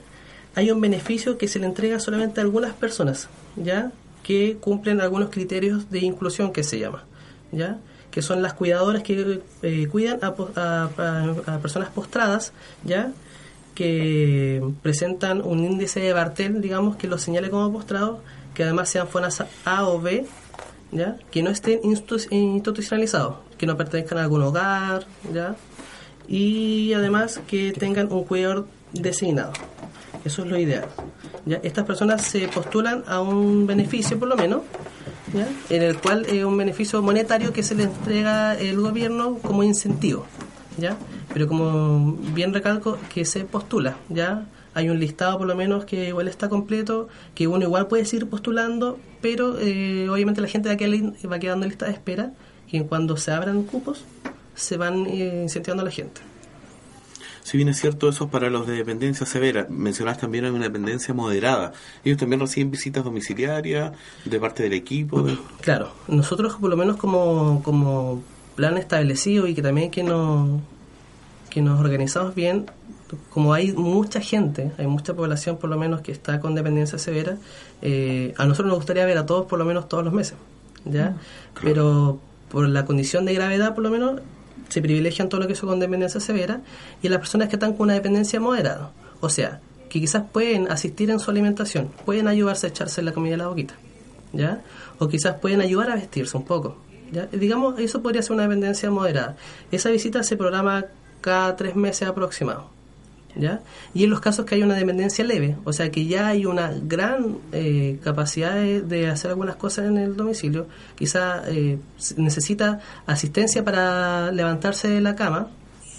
hay 0.54 0.70
un 0.70 0.80
beneficio 0.80 1.36
que 1.36 1.48
se 1.48 1.58
le 1.58 1.66
entrega 1.66 2.00
solamente 2.00 2.40
a 2.40 2.42
algunas 2.42 2.74
personas, 2.74 3.28
¿ya? 3.56 3.92
Que 4.22 4.56
cumplen 4.58 5.02
algunos 5.02 5.28
criterios 5.28 5.90
de 5.90 6.00
inclusión 6.00 6.52
que 6.52 6.64
se 6.64 6.78
llama, 6.78 7.04
¿ya? 7.52 7.78
Que 8.16 8.22
son 8.22 8.40
las 8.40 8.54
cuidadoras 8.54 9.02
que 9.02 9.42
eh, 9.60 9.88
cuidan 9.92 10.20
a, 10.22 11.58
personas 11.60 11.90
postradas, 11.90 12.54
¿ya? 12.82 13.12
que 13.74 14.62
presentan 14.80 15.42
un 15.42 15.62
índice 15.62 16.00
de 16.00 16.14
Bartel, 16.14 16.62
digamos, 16.62 16.96
que 16.96 17.08
los 17.08 17.20
señale 17.20 17.50
como 17.50 17.70
postrados, 17.70 18.20
que 18.54 18.62
además 18.62 18.88
sean 18.88 19.06
FONAS 19.06 19.44
A 19.66 19.86
o 19.86 20.00
B, 20.00 20.24
¿ya? 20.92 21.18
que 21.30 21.42
no 21.42 21.50
estén 21.50 21.80
institucionalizados, 21.84 23.36
que 23.58 23.66
no 23.66 23.76
pertenezcan 23.76 24.16
a 24.16 24.22
algún 24.22 24.40
hogar, 24.40 25.06
¿ya? 25.34 25.54
y 26.26 26.94
además 26.94 27.42
que 27.46 27.72
tengan 27.72 28.10
un 28.10 28.24
cuidador 28.24 28.66
designado. 28.94 29.52
Eso 30.24 30.42
es 30.42 30.48
lo 30.48 30.58
ideal. 30.58 30.86
¿ya? 31.44 31.60
Estas 31.62 31.84
personas 31.84 32.22
se 32.22 32.48
postulan 32.48 33.04
a 33.08 33.20
un 33.20 33.66
beneficio, 33.66 34.18
por 34.18 34.28
lo 34.28 34.36
menos, 34.36 34.62
en 35.70 35.82
el 35.82 35.98
cual 35.98 36.26
es 36.26 36.44
un 36.44 36.56
beneficio 36.56 37.02
monetario 37.02 37.52
que 37.52 37.62
se 37.62 37.74
le 37.74 37.84
entrega 37.84 38.54
el 38.54 38.80
gobierno 38.80 39.38
como 39.38 39.62
incentivo, 39.62 40.26
¿ya? 40.78 40.96
Pero 41.32 41.48
como 41.48 42.12
bien 42.34 42.54
recalco, 42.54 42.98
que 43.12 43.24
se 43.24 43.44
postula, 43.44 43.96
¿ya? 44.08 44.46
Hay 44.74 44.90
un 44.90 45.00
listado 45.00 45.38
por 45.38 45.46
lo 45.46 45.56
menos 45.56 45.84
que 45.84 46.08
igual 46.08 46.28
está 46.28 46.48
completo, 46.48 47.08
que 47.34 47.46
uno 47.46 47.64
igual 47.64 47.86
puede 47.86 48.04
seguir 48.04 48.28
postulando, 48.28 48.98
pero 49.22 49.58
eh, 49.58 50.08
obviamente 50.08 50.40
la 50.40 50.48
gente 50.48 50.68
va 50.68 51.38
quedando 51.38 51.64
en 51.64 51.70
lista 51.70 51.86
de 51.86 51.92
espera 51.92 52.32
y 52.70 52.80
cuando 52.80 53.16
se 53.16 53.32
abran 53.32 53.62
cupos 53.62 54.04
se 54.54 54.76
van 54.76 55.06
eh, 55.06 55.42
incentivando 55.42 55.82
a 55.82 55.84
la 55.84 55.90
gente. 55.90 56.20
Si 57.46 57.56
bien 57.56 57.68
es 57.68 57.80
cierto, 57.80 58.08
eso 58.08 58.24
es 58.24 58.30
para 58.30 58.50
los 58.50 58.66
de 58.66 58.74
dependencia 58.74 59.24
severa. 59.24 59.68
Mencionás 59.70 60.18
también 60.18 60.46
hay 60.46 60.50
una 60.50 60.64
dependencia 60.64 61.14
moderada. 61.14 61.70
Ellos 62.04 62.18
también 62.18 62.40
reciben 62.40 62.72
visitas 62.72 63.04
domiciliarias 63.04 63.92
de 64.24 64.40
parte 64.40 64.64
del 64.64 64.72
equipo. 64.72 65.24
Claro, 65.60 65.92
nosotros 66.08 66.56
por 66.56 66.68
lo 66.68 66.76
menos 66.76 66.96
como, 66.96 67.62
como 67.62 68.20
plan 68.56 68.76
establecido 68.78 69.46
y 69.46 69.54
que 69.54 69.62
también 69.62 69.92
que 69.92 70.02
nos, 70.02 70.60
que 71.48 71.62
nos 71.62 71.78
organizamos 71.78 72.34
bien, 72.34 72.66
como 73.30 73.54
hay 73.54 73.72
mucha 73.74 74.20
gente, 74.20 74.72
hay 74.76 74.88
mucha 74.88 75.14
población 75.14 75.56
por 75.56 75.70
lo 75.70 75.78
menos 75.78 76.00
que 76.00 76.10
está 76.10 76.40
con 76.40 76.56
dependencia 76.56 76.98
severa, 76.98 77.36
eh, 77.80 78.34
a 78.38 78.44
nosotros 78.44 78.70
nos 78.70 78.78
gustaría 78.78 79.06
ver 79.06 79.18
a 79.18 79.26
todos 79.26 79.46
por 79.46 79.60
lo 79.60 79.64
menos 79.64 79.88
todos 79.88 80.02
los 80.02 80.12
meses, 80.12 80.34
¿ya? 80.84 81.10
Mm. 81.10 81.18
Pero 81.62 82.18
por 82.48 82.68
la 82.68 82.84
condición 82.84 83.24
de 83.24 83.34
gravedad 83.34 83.72
por 83.72 83.84
lo 83.84 83.90
menos 83.90 84.20
se 84.68 84.82
privilegian 84.82 85.28
todo 85.28 85.40
lo 85.40 85.48
que 85.48 85.54
son 85.54 85.68
con 85.68 85.80
dependencia 85.80 86.20
severa 86.20 86.60
y 87.02 87.08
las 87.08 87.18
personas 87.18 87.48
que 87.48 87.56
están 87.56 87.72
con 87.72 87.84
una 87.84 87.94
dependencia 87.94 88.40
moderada, 88.40 88.90
o 89.20 89.28
sea, 89.28 89.60
que 89.88 90.00
quizás 90.00 90.24
pueden 90.32 90.70
asistir 90.70 91.10
en 91.10 91.20
su 91.20 91.30
alimentación, 91.30 91.90
pueden 92.04 92.28
ayudarse 92.28 92.66
a 92.66 92.70
echarse 92.70 93.02
la 93.02 93.12
comida 93.12 93.34
en 93.34 93.38
la 93.38 93.48
boquita, 93.48 93.74
¿ya? 94.32 94.62
O 94.98 95.08
quizás 95.08 95.36
pueden 95.36 95.60
ayudar 95.60 95.90
a 95.90 95.94
vestirse 95.94 96.36
un 96.36 96.44
poco, 96.44 96.78
¿ya? 97.12 97.26
Digamos, 97.26 97.78
eso 97.78 98.02
podría 98.02 98.22
ser 98.22 98.32
una 98.32 98.42
dependencia 98.42 98.90
moderada. 98.90 99.36
Esa 99.70 99.90
visita 99.90 100.22
se 100.22 100.36
programa 100.36 100.86
cada 101.20 101.56
tres 101.56 101.76
meses 101.76 102.08
aproximado. 102.08 102.75
¿Ya? 103.38 103.60
Y 103.92 104.04
en 104.04 104.10
los 104.10 104.20
casos 104.20 104.46
que 104.46 104.54
hay 104.54 104.62
una 104.62 104.74
dependencia 104.76 105.22
leve, 105.22 105.56
o 105.64 105.72
sea 105.72 105.90
que 105.90 106.06
ya 106.06 106.28
hay 106.28 106.46
una 106.46 106.72
gran 106.72 107.36
eh, 107.52 107.98
capacidad 108.02 108.54
de, 108.54 109.08
hacer 109.08 109.30
algunas 109.30 109.56
cosas 109.56 109.86
en 109.86 109.98
el 109.98 110.16
domicilio, 110.16 110.66
quizá 110.94 111.42
eh, 111.46 111.78
necesita 112.16 112.80
asistencia 113.06 113.62
para 113.62 114.32
levantarse 114.32 114.88
de 114.88 115.02
la 115.02 115.14
cama 115.14 115.48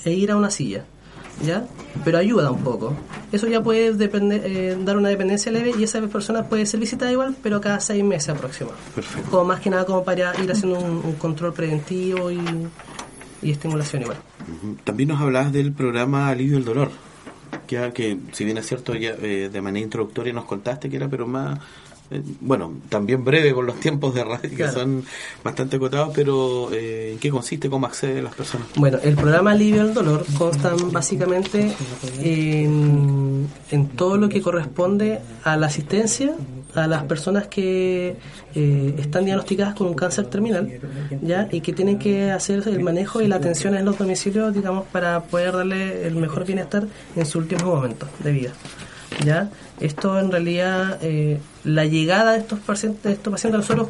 e 0.04 0.14
ir 0.14 0.32
a 0.32 0.36
una 0.36 0.50
silla, 0.50 0.86
¿ya? 1.46 1.68
Pero 2.04 2.18
ayuda 2.18 2.50
un 2.50 2.64
poco. 2.64 2.96
Eso 3.32 3.46
ya 3.48 3.62
puede 3.62 3.94
depender, 3.94 4.42
eh, 4.44 4.76
dar 4.84 4.98
una 4.98 5.10
dependencia 5.10 5.52
leve 5.52 5.74
y 5.78 5.84
esa 5.84 6.02
persona 6.02 6.44
puede 6.44 6.66
ser 6.66 6.80
visitada 6.80 7.12
igual, 7.12 7.36
pero 7.44 7.62
cada 7.62 7.80
seis 7.80 8.04
meses 8.04 8.30
aproximadamente. 8.30 8.92
Perfecto. 8.96 9.30
Como 9.30 9.44
más 9.46 9.60
que 9.60 9.70
nada 9.70 9.86
como 9.86 10.04
para 10.04 10.34
ir 10.42 10.52
haciendo 10.52 10.80
un 10.80 11.14
control 11.14 11.54
preventivo 11.54 12.32
y 12.32 12.40
y 13.42 13.52
estimulación 13.52 14.04
igual. 14.04 14.18
También 14.84 15.10
nos 15.10 15.22
hablabas 15.22 15.52
del 15.52 15.72
programa 15.72 16.30
Alivio 16.30 16.56
del 16.56 16.66
Dolor, 16.66 16.92
que, 17.66 18.18
si 18.32 18.46
bien 18.46 18.58
es 18.58 18.68
cierto, 18.68 18.94
ya 18.96 19.16
eh, 19.22 19.50
de 19.52 19.62
manera 19.62 19.84
introductoria 19.84 20.34
nos 20.34 20.46
contaste 20.46 20.90
que 20.90 20.98
era, 20.98 21.08
pero 21.08 21.28
más 21.28 21.60
bueno, 22.42 22.74
también 22.90 23.24
breve 23.24 23.54
con 23.54 23.66
los 23.66 23.80
tiempos 23.80 24.14
de 24.16 24.24
radio 24.24 24.50
que 24.56 24.68
son 24.72 25.04
bastante 25.44 25.76
acotados, 25.76 26.12
pero 26.16 26.72
eh, 26.72 27.12
¿en 27.14 27.20
qué 27.20 27.30
consiste? 27.30 27.70
¿Cómo 27.70 27.88
acceden 27.88 28.24
las 28.24 28.36
personas? 28.36 28.68
Bueno, 28.76 28.98
el 29.04 29.16
programa 29.16 29.52
Alivio 29.52 29.82
al 29.82 29.94
Dolor 29.94 30.26
consta 30.38 30.74
básicamente 30.92 31.74
en, 32.22 33.48
en 33.72 33.88
todo 33.90 34.18
lo 34.18 34.30
que 34.30 34.42
corresponde 34.42 35.20
a 35.44 35.58
la 35.58 35.68
asistencia 35.68 36.34
a 36.76 36.88
las 36.88 37.04
personas 37.04 37.48
que 37.48 38.18
eh, 38.54 38.96
están 38.98 39.26
diagnosticadas 39.26 39.74
con 39.76 39.88
un 39.88 39.94
cáncer 39.94 40.28
terminal 40.28 40.80
ya 41.22 41.48
y 41.52 41.62
que 41.62 41.74
tienen 41.74 41.98
que 41.98 42.32
hacer 42.32 42.68
el 42.68 42.82
manejo 42.82 43.22
y 43.22 43.28
la 43.28 43.38
atención 43.38 43.76
en 43.76 43.86
los 43.86 43.98
domicilios 43.98 44.54
digamos 44.54 44.86
para 44.88 45.24
poder 45.24 45.54
darle 45.54 46.06
el 46.06 46.16
mejor 46.16 46.46
bienestar 46.46 46.86
en 47.16 47.26
su 47.26 47.40
último 47.40 47.76
momento 47.76 48.08
de 48.24 48.32
vida 48.32 48.52
ya 49.26 49.50
esto 49.80 50.20
en 50.20 50.32
realidad 50.32 50.98
eh, 51.02 51.40
la 51.64 51.86
llegada 51.86 52.34
de 52.34 52.40
estos 52.40 52.60
pacientes, 52.60 53.04
de 53.04 53.12
estos 53.14 53.32
pacientes 53.32 53.60
nosotros 53.60 53.90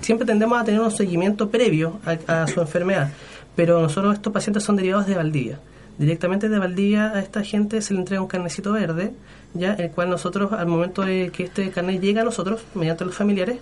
siempre 0.00 0.26
tendemos 0.26 0.60
a 0.60 0.64
tener 0.64 0.80
un 0.80 0.90
seguimiento 0.90 1.50
previo 1.50 2.00
a, 2.26 2.46
su 2.46 2.60
enfermedad, 2.60 3.10
pero 3.54 3.80
nosotros 3.80 4.14
estos 4.14 4.32
pacientes 4.32 4.64
son 4.64 4.76
derivados 4.76 5.06
de 5.06 5.14
Valdivia. 5.14 5.60
Directamente 5.98 6.48
de 6.48 6.58
Valdivia 6.58 7.12
a 7.12 7.20
esta 7.20 7.44
gente 7.44 7.82
se 7.82 7.92
le 7.92 8.00
entrega 8.00 8.22
un 8.22 8.28
carnecito 8.28 8.72
verde, 8.72 9.12
ya 9.54 9.74
el 9.74 9.90
cual 9.90 10.08
nosotros 10.08 10.52
al 10.52 10.66
momento 10.66 11.02
de 11.02 11.30
que 11.30 11.44
este 11.44 11.70
carnet 11.70 12.00
llega 12.00 12.22
a 12.22 12.24
nosotros, 12.24 12.62
mediante 12.74 13.04
los 13.04 13.14
familiares, 13.14 13.58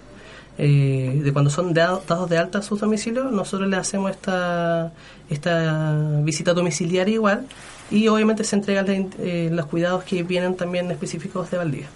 eh, 0.56 1.20
de 1.22 1.32
cuando 1.32 1.50
son 1.50 1.74
dados 1.74 2.30
de 2.30 2.38
alta 2.38 2.58
a 2.58 2.62
sus 2.62 2.80
domicilios, 2.80 3.32
nosotros 3.32 3.68
le 3.68 3.76
hacemos 3.76 4.10
esta, 4.12 4.92
esta 5.28 6.20
visita 6.22 6.54
domiciliaria 6.54 7.14
igual 7.14 7.46
y 7.90 8.08
obviamente 8.08 8.44
se 8.44 8.56
entregan 8.56 9.10
eh, 9.18 9.48
los 9.52 9.66
cuidados 9.66 10.04
que 10.04 10.22
vienen 10.22 10.56
también 10.56 10.90
específicos 10.90 11.50
de 11.50 11.56
Valdivia. 11.56 11.88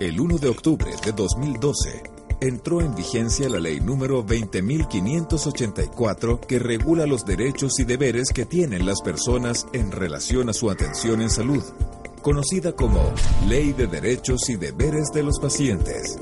El 0.00 0.18
1 0.18 0.38
de 0.38 0.48
octubre 0.48 0.90
de 1.04 1.12
2012 1.12 2.02
entró 2.40 2.80
en 2.80 2.94
vigencia 2.94 3.50
la 3.50 3.60
ley 3.60 3.80
número 3.80 4.24
20.584 4.24 6.40
que 6.40 6.58
regula 6.58 7.06
los 7.06 7.26
derechos 7.26 7.78
y 7.78 7.84
deberes 7.84 8.30
que 8.30 8.46
tienen 8.46 8.86
las 8.86 9.02
personas 9.02 9.66
en 9.74 9.92
relación 9.92 10.48
a 10.48 10.54
su 10.54 10.70
atención 10.70 11.20
en 11.20 11.28
salud, 11.28 11.62
conocida 12.22 12.72
como 12.72 13.12
Ley 13.46 13.74
de 13.74 13.86
Derechos 13.86 14.48
y 14.48 14.56
Deberes 14.56 15.10
de 15.12 15.22
los 15.22 15.38
Pacientes. 15.38 16.18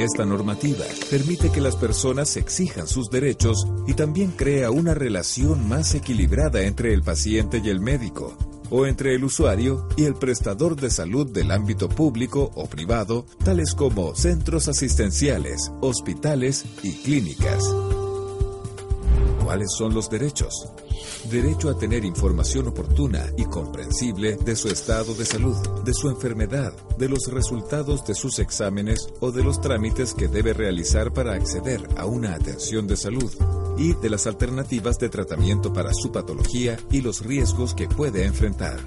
Esta 0.00 0.24
normativa 0.24 0.86
permite 1.10 1.52
que 1.52 1.60
las 1.60 1.76
personas 1.76 2.38
exijan 2.38 2.86
sus 2.86 3.10
derechos 3.10 3.66
y 3.86 3.92
también 3.92 4.30
crea 4.30 4.70
una 4.70 4.94
relación 4.94 5.68
más 5.68 5.94
equilibrada 5.94 6.62
entre 6.62 6.94
el 6.94 7.02
paciente 7.02 7.60
y 7.62 7.68
el 7.68 7.80
médico 7.80 8.34
o 8.70 8.86
entre 8.86 9.14
el 9.14 9.24
usuario 9.24 9.86
y 9.98 10.04
el 10.04 10.14
prestador 10.14 10.76
de 10.76 10.88
salud 10.88 11.30
del 11.30 11.50
ámbito 11.50 11.90
público 11.90 12.50
o 12.54 12.66
privado, 12.66 13.26
tales 13.44 13.74
como 13.74 14.14
centros 14.14 14.68
asistenciales, 14.68 15.70
hospitales 15.82 16.64
y 16.82 16.94
clínicas. 16.94 17.62
¿Cuáles 19.50 19.72
son 19.72 19.92
los 19.92 20.08
derechos? 20.08 20.68
Derecho 21.28 21.70
a 21.70 21.76
tener 21.76 22.04
información 22.04 22.68
oportuna 22.68 23.32
y 23.36 23.46
comprensible 23.46 24.36
de 24.36 24.54
su 24.54 24.68
estado 24.68 25.12
de 25.12 25.24
salud, 25.24 25.56
de 25.84 25.92
su 25.92 26.08
enfermedad, 26.08 26.72
de 26.96 27.08
los 27.08 27.26
resultados 27.26 28.06
de 28.06 28.14
sus 28.14 28.38
exámenes 28.38 29.08
o 29.18 29.32
de 29.32 29.42
los 29.42 29.60
trámites 29.60 30.14
que 30.14 30.28
debe 30.28 30.52
realizar 30.52 31.12
para 31.12 31.32
acceder 31.32 31.80
a 31.96 32.06
una 32.06 32.36
atención 32.36 32.86
de 32.86 32.96
salud 32.96 33.32
y 33.76 33.94
de 33.94 34.08
las 34.08 34.28
alternativas 34.28 35.00
de 35.00 35.08
tratamiento 35.08 35.72
para 35.72 35.92
su 35.94 36.12
patología 36.12 36.78
y 36.92 37.00
los 37.00 37.26
riesgos 37.26 37.74
que 37.74 37.88
puede 37.88 38.26
enfrentar. 38.26 38.78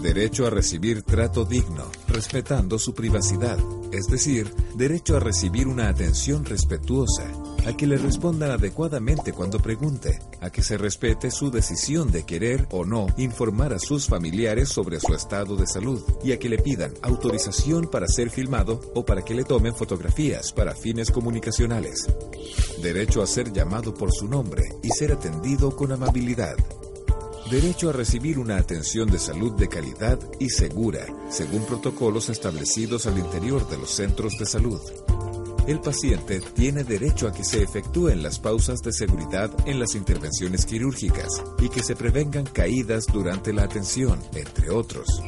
Derecho 0.00 0.46
a 0.46 0.50
recibir 0.50 1.02
trato 1.02 1.44
digno, 1.44 1.90
respetando 2.06 2.78
su 2.78 2.94
privacidad, 2.94 3.58
es 3.90 4.06
decir, 4.06 4.54
derecho 4.76 5.16
a 5.16 5.20
recibir 5.20 5.66
una 5.66 5.88
atención 5.88 6.44
respetuosa, 6.44 7.24
a 7.66 7.76
que 7.76 7.86
le 7.86 7.96
respondan 7.96 8.50
adecuadamente 8.50 9.32
cuando 9.32 9.58
pregunte, 9.58 10.18
a 10.40 10.50
que 10.50 10.62
se 10.62 10.78
respete 10.78 11.30
su 11.30 11.50
decisión 11.50 12.10
de 12.10 12.24
querer 12.24 12.66
o 12.70 12.84
no 12.84 13.06
informar 13.16 13.72
a 13.72 13.78
sus 13.78 14.06
familiares 14.06 14.68
sobre 14.68 15.00
su 15.00 15.14
estado 15.14 15.56
de 15.56 15.66
salud 15.66 16.02
y 16.22 16.32
a 16.32 16.38
que 16.38 16.48
le 16.48 16.58
pidan 16.58 16.94
autorización 17.02 17.88
para 17.90 18.08
ser 18.08 18.30
filmado 18.30 18.80
o 18.94 19.04
para 19.04 19.22
que 19.22 19.34
le 19.34 19.44
tomen 19.44 19.74
fotografías 19.74 20.52
para 20.52 20.74
fines 20.74 21.10
comunicacionales. 21.10 22.06
Derecho 22.82 23.22
a 23.22 23.26
ser 23.26 23.52
llamado 23.52 23.94
por 23.94 24.12
su 24.12 24.28
nombre 24.28 24.62
y 24.82 24.88
ser 24.90 25.12
atendido 25.12 25.74
con 25.74 25.92
amabilidad. 25.92 26.56
Derecho 27.50 27.88
a 27.88 27.92
recibir 27.92 28.38
una 28.38 28.58
atención 28.58 29.10
de 29.10 29.18
salud 29.18 29.52
de 29.54 29.68
calidad 29.68 30.18
y 30.38 30.50
segura, 30.50 31.06
según 31.30 31.64
protocolos 31.64 32.28
establecidos 32.28 33.06
al 33.06 33.18
interior 33.18 33.66
de 33.70 33.78
los 33.78 33.90
centros 33.90 34.34
de 34.38 34.44
salud. 34.44 34.80
El 35.68 35.80
paciente 35.80 36.40
tiene 36.54 36.82
derecho 36.82 37.28
a 37.28 37.32
que 37.32 37.44
se 37.44 37.62
efectúen 37.62 38.22
las 38.22 38.38
pausas 38.38 38.80
de 38.80 38.90
seguridad 38.90 39.50
en 39.66 39.78
las 39.78 39.94
intervenciones 39.94 40.64
quirúrgicas 40.64 41.28
y 41.60 41.68
que 41.68 41.82
se 41.82 41.94
prevengan 41.94 42.46
caídas 42.46 43.04
durante 43.12 43.52
la 43.52 43.64
atención, 43.64 44.18
entre 44.34 44.70
otros 44.70 45.20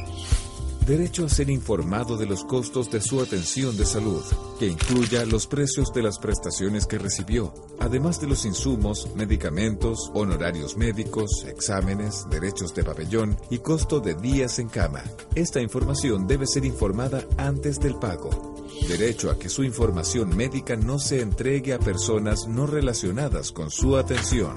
derecho 0.85 1.25
a 1.25 1.29
ser 1.29 1.49
informado 1.49 2.17
de 2.17 2.25
los 2.25 2.43
costos 2.43 2.89
de 2.91 3.01
su 3.01 3.21
atención 3.21 3.77
de 3.77 3.85
salud, 3.85 4.23
que 4.59 4.67
incluya 4.67 5.25
los 5.25 5.47
precios 5.47 5.93
de 5.93 6.01
las 6.01 6.17
prestaciones 6.17 6.85
que 6.85 6.97
recibió, 6.97 7.53
además 7.79 8.19
de 8.19 8.27
los 8.27 8.45
insumos, 8.45 9.07
medicamentos, 9.15 10.11
honorarios 10.13 10.75
médicos, 10.75 11.45
exámenes, 11.47 12.25
derechos 12.29 12.73
de 12.73 12.83
pabellón 12.83 13.37
y 13.49 13.59
costo 13.59 13.99
de 13.99 14.15
días 14.15 14.59
en 14.59 14.69
cama. 14.69 15.03
Esta 15.35 15.61
información 15.61 16.27
debe 16.27 16.47
ser 16.47 16.65
informada 16.65 17.25
antes 17.37 17.79
del 17.79 17.95
pago. 17.95 18.60
Derecho 18.87 19.31
a 19.31 19.37
que 19.37 19.49
su 19.49 19.63
información 19.63 20.35
médica 20.35 20.75
no 20.75 20.99
se 20.99 21.21
entregue 21.21 21.73
a 21.73 21.79
personas 21.79 22.47
no 22.47 22.67
relacionadas 22.67 23.51
con 23.51 23.71
su 23.71 23.97
atención 23.97 24.55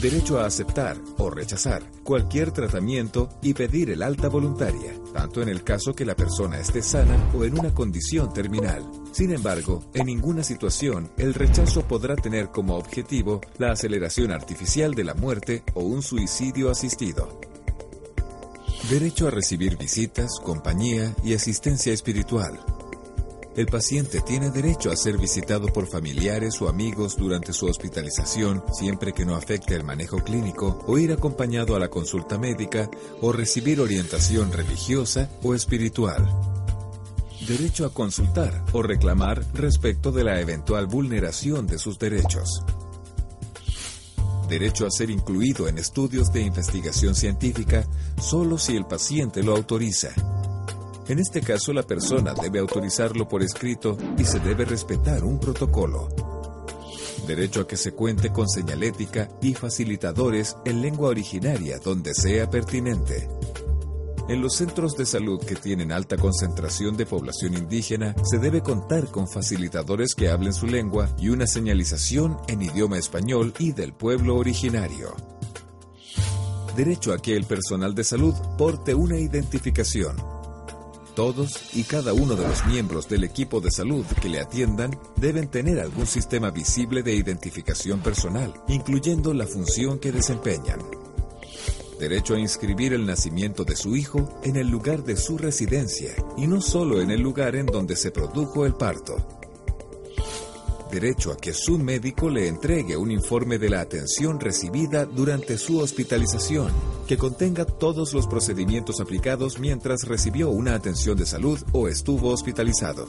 derecho 0.00 0.38
a 0.38 0.46
aceptar 0.46 0.96
o 1.18 1.28
rechazar 1.30 1.82
cualquier 2.04 2.52
tratamiento 2.52 3.28
y 3.42 3.54
pedir 3.54 3.90
el 3.90 4.02
alta 4.02 4.28
voluntaria, 4.28 4.92
tanto 5.12 5.42
en 5.42 5.48
el 5.48 5.64
caso 5.64 5.94
que 5.94 6.04
la 6.04 6.14
persona 6.14 6.58
esté 6.58 6.82
sana 6.82 7.30
o 7.34 7.44
en 7.44 7.58
una 7.58 7.74
condición 7.74 8.32
terminal. 8.32 8.88
Sin 9.12 9.32
embargo, 9.32 9.82
en 9.94 10.06
ninguna 10.06 10.44
situación 10.44 11.10
el 11.16 11.34
rechazo 11.34 11.82
podrá 11.82 12.14
tener 12.14 12.50
como 12.50 12.76
objetivo 12.76 13.40
la 13.58 13.72
aceleración 13.72 14.30
artificial 14.30 14.94
de 14.94 15.04
la 15.04 15.14
muerte 15.14 15.64
o 15.74 15.82
un 15.82 16.02
suicidio 16.02 16.70
asistido. 16.70 17.40
Derecho 18.88 19.26
a 19.26 19.30
recibir 19.30 19.76
visitas, 19.76 20.38
compañía 20.40 21.14
y 21.24 21.34
asistencia 21.34 21.92
espiritual 21.92 22.58
El 23.56 23.66
paciente 23.66 24.20
tiene 24.20 24.50
derecho 24.50 24.90
a 24.90 24.96
ser 24.96 25.18
visitado 25.18 25.66
por 25.68 25.86
familiares 25.88 26.60
o 26.62 26.68
amigos 26.68 27.16
durante 27.16 27.52
su 27.52 27.66
hospitalización 27.66 28.62
siempre 28.72 29.12
que 29.12 29.24
no 29.24 29.34
afecte 29.34 29.74
el 29.74 29.82
manejo 29.82 30.18
clínico 30.18 30.84
o 30.86 30.96
ir 30.96 31.12
acompañado 31.12 31.74
a 31.74 31.80
la 31.80 31.88
consulta 31.88 32.38
médica 32.38 32.88
o 33.20 33.32
recibir 33.32 33.80
orientación 33.80 34.52
religiosa 34.52 35.28
o 35.42 35.54
espiritual. 35.54 36.24
Derecho 37.48 37.84
a 37.84 37.92
consultar 37.92 38.64
o 38.72 38.82
reclamar 38.82 39.44
respecto 39.54 40.12
de 40.12 40.22
la 40.22 40.40
eventual 40.40 40.86
vulneración 40.86 41.66
de 41.66 41.78
sus 41.78 41.98
derechos. 41.98 42.62
Derecho 44.48 44.86
a 44.86 44.90
ser 44.90 45.10
incluido 45.10 45.66
en 45.68 45.78
estudios 45.78 46.32
de 46.32 46.42
investigación 46.42 47.14
científica 47.14 47.84
solo 48.20 48.56
si 48.56 48.76
el 48.76 48.86
paciente 48.86 49.42
lo 49.42 49.56
autoriza 49.56 50.10
en 51.08 51.18
este 51.18 51.40
caso, 51.40 51.72
la 51.72 51.82
persona 51.84 52.34
debe 52.34 52.58
autorizarlo 52.58 53.26
por 53.26 53.42
escrito 53.42 53.96
y 54.18 54.24
se 54.24 54.40
debe 54.40 54.66
respetar 54.66 55.24
un 55.24 55.40
protocolo. 55.40 56.08
Derecho 57.26 57.62
a 57.62 57.66
que 57.66 57.78
se 57.78 57.92
cuente 57.92 58.30
con 58.30 58.46
señalética 58.46 59.28
y 59.40 59.54
facilitadores 59.54 60.56
en 60.66 60.82
lengua 60.82 61.08
originaria 61.08 61.78
donde 61.78 62.14
sea 62.14 62.50
pertinente. 62.50 63.26
En 64.28 64.42
los 64.42 64.56
centros 64.56 64.98
de 64.98 65.06
salud 65.06 65.40
que 65.42 65.54
tienen 65.54 65.92
alta 65.92 66.18
concentración 66.18 66.98
de 66.98 67.06
población 67.06 67.54
indígena, 67.54 68.14
se 68.22 68.36
debe 68.36 68.60
contar 68.60 69.10
con 69.10 69.26
facilitadores 69.26 70.14
que 70.14 70.28
hablen 70.28 70.52
su 70.52 70.66
lengua 70.66 71.08
y 71.18 71.30
una 71.30 71.46
señalización 71.46 72.36
en 72.48 72.60
idioma 72.60 72.98
español 72.98 73.54
y 73.58 73.72
del 73.72 73.94
pueblo 73.94 74.36
originario. 74.36 75.16
Derecho 76.76 77.14
a 77.14 77.18
que 77.18 77.34
el 77.34 77.46
personal 77.46 77.94
de 77.94 78.04
salud 78.04 78.34
porte 78.58 78.94
una 78.94 79.16
identificación 79.18 80.37
todos 81.18 81.74
y 81.74 81.82
cada 81.82 82.12
uno 82.12 82.36
de 82.36 82.46
los 82.46 82.64
miembros 82.66 83.08
del 83.08 83.24
equipo 83.24 83.60
de 83.60 83.72
salud 83.72 84.06
que 84.22 84.28
le 84.28 84.38
atiendan 84.38 84.96
deben 85.16 85.48
tener 85.48 85.80
algún 85.80 86.06
sistema 86.06 86.52
visible 86.52 87.02
de 87.02 87.12
identificación 87.12 87.98
personal, 87.98 88.54
incluyendo 88.68 89.34
la 89.34 89.44
función 89.44 89.98
que 89.98 90.12
desempeñan. 90.12 90.78
Derecho 91.98 92.36
a 92.36 92.38
inscribir 92.38 92.92
el 92.92 93.04
nacimiento 93.04 93.64
de 93.64 93.74
su 93.74 93.96
hijo 93.96 94.38
en 94.44 94.54
el 94.54 94.68
lugar 94.68 95.02
de 95.02 95.16
su 95.16 95.36
residencia 95.36 96.14
y 96.36 96.46
no 96.46 96.60
solo 96.60 97.00
en 97.00 97.10
el 97.10 97.20
lugar 97.20 97.56
en 97.56 97.66
donde 97.66 97.96
se 97.96 98.12
produjo 98.12 98.64
el 98.64 98.74
parto 98.74 99.37
derecho 100.88 101.32
a 101.32 101.36
que 101.36 101.52
su 101.52 101.78
médico 101.78 102.28
le 102.28 102.48
entregue 102.48 102.96
un 102.96 103.10
informe 103.10 103.58
de 103.58 103.70
la 103.70 103.80
atención 103.80 104.40
recibida 104.40 105.04
durante 105.04 105.58
su 105.58 105.78
hospitalización, 105.78 106.72
que 107.06 107.16
contenga 107.16 107.64
todos 107.64 108.14
los 108.14 108.26
procedimientos 108.26 109.00
aplicados 109.00 109.58
mientras 109.58 110.02
recibió 110.04 110.50
una 110.50 110.74
atención 110.74 111.16
de 111.16 111.26
salud 111.26 111.58
o 111.72 111.88
estuvo 111.88 112.30
hospitalizado. 112.30 113.08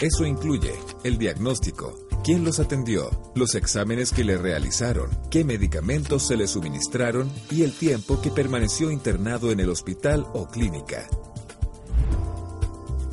Eso 0.00 0.26
incluye 0.26 0.74
el 1.04 1.16
diagnóstico, 1.16 1.96
quién 2.24 2.44
los 2.44 2.58
atendió, 2.58 3.10
los 3.36 3.54
exámenes 3.54 4.10
que 4.10 4.24
le 4.24 4.36
realizaron, 4.36 5.10
qué 5.30 5.44
medicamentos 5.44 6.26
se 6.26 6.36
le 6.36 6.48
suministraron 6.48 7.30
y 7.50 7.62
el 7.62 7.72
tiempo 7.72 8.20
que 8.20 8.30
permaneció 8.30 8.90
internado 8.90 9.52
en 9.52 9.60
el 9.60 9.70
hospital 9.70 10.26
o 10.32 10.46
clínica. 10.46 11.08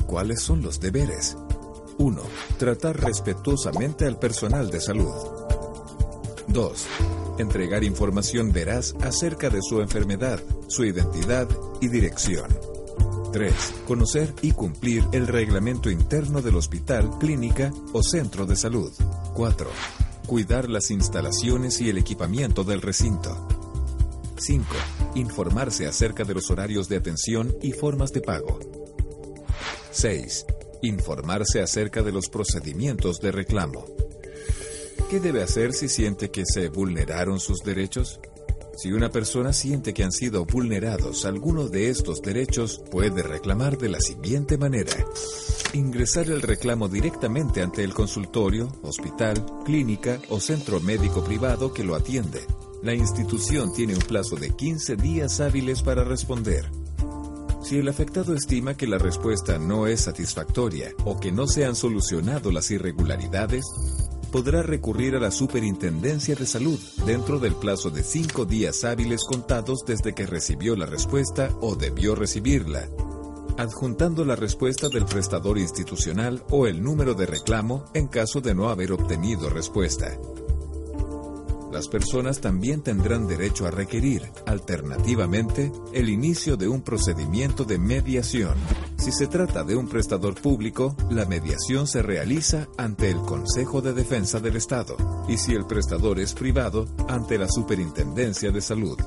¿Cuáles 0.06 0.40
son 0.42 0.62
los 0.62 0.80
deberes? 0.80 1.36
1. 2.00 2.22
Tratar 2.56 2.98
respetuosamente 2.98 4.06
al 4.06 4.18
personal 4.18 4.70
de 4.70 4.80
salud. 4.80 5.12
2. 6.48 6.86
Entregar 7.38 7.84
información 7.84 8.52
veraz 8.52 8.94
acerca 9.02 9.50
de 9.50 9.60
su 9.60 9.82
enfermedad, 9.82 10.40
su 10.66 10.86
identidad 10.86 11.46
y 11.82 11.88
dirección. 11.88 12.48
3. 13.34 13.54
Conocer 13.86 14.32
y 14.40 14.52
cumplir 14.52 15.04
el 15.12 15.26
reglamento 15.26 15.90
interno 15.90 16.40
del 16.40 16.56
hospital, 16.56 17.18
clínica 17.18 17.70
o 17.92 18.02
centro 18.02 18.46
de 18.46 18.56
salud. 18.56 18.90
4. 19.34 19.70
Cuidar 20.26 20.70
las 20.70 20.90
instalaciones 20.90 21.82
y 21.82 21.90
el 21.90 21.98
equipamiento 21.98 22.64
del 22.64 22.80
recinto. 22.80 23.46
5. 24.38 24.64
Informarse 25.16 25.86
acerca 25.86 26.24
de 26.24 26.32
los 26.32 26.50
horarios 26.50 26.88
de 26.88 26.96
atención 26.96 27.54
y 27.60 27.72
formas 27.72 28.10
de 28.12 28.22
pago. 28.22 28.58
6 29.90 30.46
informarse 30.82 31.60
acerca 31.60 32.02
de 32.02 32.12
los 32.12 32.28
procedimientos 32.28 33.20
de 33.20 33.32
reclamo. 33.32 33.86
¿Qué 35.10 35.20
debe 35.20 35.42
hacer 35.42 35.72
si 35.72 35.88
siente 35.88 36.30
que 36.30 36.44
se 36.46 36.68
vulneraron 36.68 37.40
sus 37.40 37.60
derechos? 37.60 38.20
Si 38.76 38.92
una 38.92 39.10
persona 39.10 39.52
siente 39.52 39.92
que 39.92 40.04
han 40.04 40.12
sido 40.12 40.46
vulnerados 40.46 41.26
algunos 41.26 41.70
de 41.70 41.90
estos 41.90 42.22
derechos, 42.22 42.80
puede 42.90 43.22
reclamar 43.22 43.76
de 43.76 43.90
la 43.90 44.00
siguiente 44.00 44.56
manera. 44.56 44.92
Ingresar 45.74 46.30
el 46.30 46.40
reclamo 46.40 46.88
directamente 46.88 47.60
ante 47.60 47.84
el 47.84 47.92
consultorio, 47.92 48.72
hospital, 48.82 49.44
clínica 49.66 50.18
o 50.30 50.40
centro 50.40 50.80
médico 50.80 51.22
privado 51.22 51.74
que 51.74 51.84
lo 51.84 51.94
atiende. 51.94 52.40
La 52.82 52.94
institución 52.94 53.74
tiene 53.74 53.94
un 53.94 54.00
plazo 54.00 54.36
de 54.36 54.50
15 54.56 54.96
días 54.96 55.40
hábiles 55.40 55.82
para 55.82 56.02
responder. 56.02 56.70
Si 57.70 57.78
el 57.78 57.86
afectado 57.86 58.34
estima 58.34 58.76
que 58.76 58.88
la 58.88 58.98
respuesta 58.98 59.56
no 59.56 59.86
es 59.86 60.00
satisfactoria 60.00 60.92
o 61.04 61.20
que 61.20 61.30
no 61.30 61.46
se 61.46 61.64
han 61.64 61.76
solucionado 61.76 62.50
las 62.50 62.68
irregularidades, 62.72 63.64
podrá 64.32 64.60
recurrir 64.60 65.14
a 65.14 65.20
la 65.20 65.30
Superintendencia 65.30 66.34
de 66.34 66.46
Salud 66.46 66.80
dentro 67.06 67.38
del 67.38 67.54
plazo 67.54 67.90
de 67.90 68.02
cinco 68.02 68.44
días 68.44 68.82
hábiles 68.82 69.22
contados 69.22 69.84
desde 69.86 70.16
que 70.16 70.26
recibió 70.26 70.74
la 70.74 70.86
respuesta 70.86 71.56
o 71.60 71.76
debió 71.76 72.16
recibirla, 72.16 72.88
adjuntando 73.56 74.24
la 74.24 74.34
respuesta 74.34 74.88
del 74.88 75.04
prestador 75.04 75.56
institucional 75.56 76.42
o 76.50 76.66
el 76.66 76.82
número 76.82 77.14
de 77.14 77.26
reclamo 77.26 77.84
en 77.94 78.08
caso 78.08 78.40
de 78.40 78.52
no 78.52 78.68
haber 78.70 78.90
obtenido 78.90 79.48
respuesta. 79.48 80.18
Las 81.72 81.86
personas 81.86 82.40
también 82.40 82.82
tendrán 82.82 83.28
derecho 83.28 83.64
a 83.64 83.70
requerir, 83.70 84.28
alternativamente, 84.44 85.70
el 85.92 86.08
inicio 86.08 86.56
de 86.56 86.66
un 86.66 86.82
procedimiento 86.82 87.64
de 87.64 87.78
mediación. 87.78 88.54
Si 88.98 89.12
se 89.12 89.28
trata 89.28 89.62
de 89.62 89.76
un 89.76 89.88
prestador 89.88 90.34
público, 90.34 90.96
la 91.10 91.26
mediación 91.26 91.86
se 91.86 92.02
realiza 92.02 92.66
ante 92.76 93.08
el 93.08 93.18
Consejo 93.18 93.80
de 93.82 93.92
Defensa 93.92 94.40
del 94.40 94.56
Estado 94.56 94.96
y 95.28 95.38
si 95.38 95.54
el 95.54 95.64
prestador 95.64 96.18
es 96.18 96.34
privado, 96.34 96.88
ante 97.08 97.38
la 97.38 97.48
Superintendencia 97.48 98.50
de 98.50 98.60
Salud. 98.60 98.98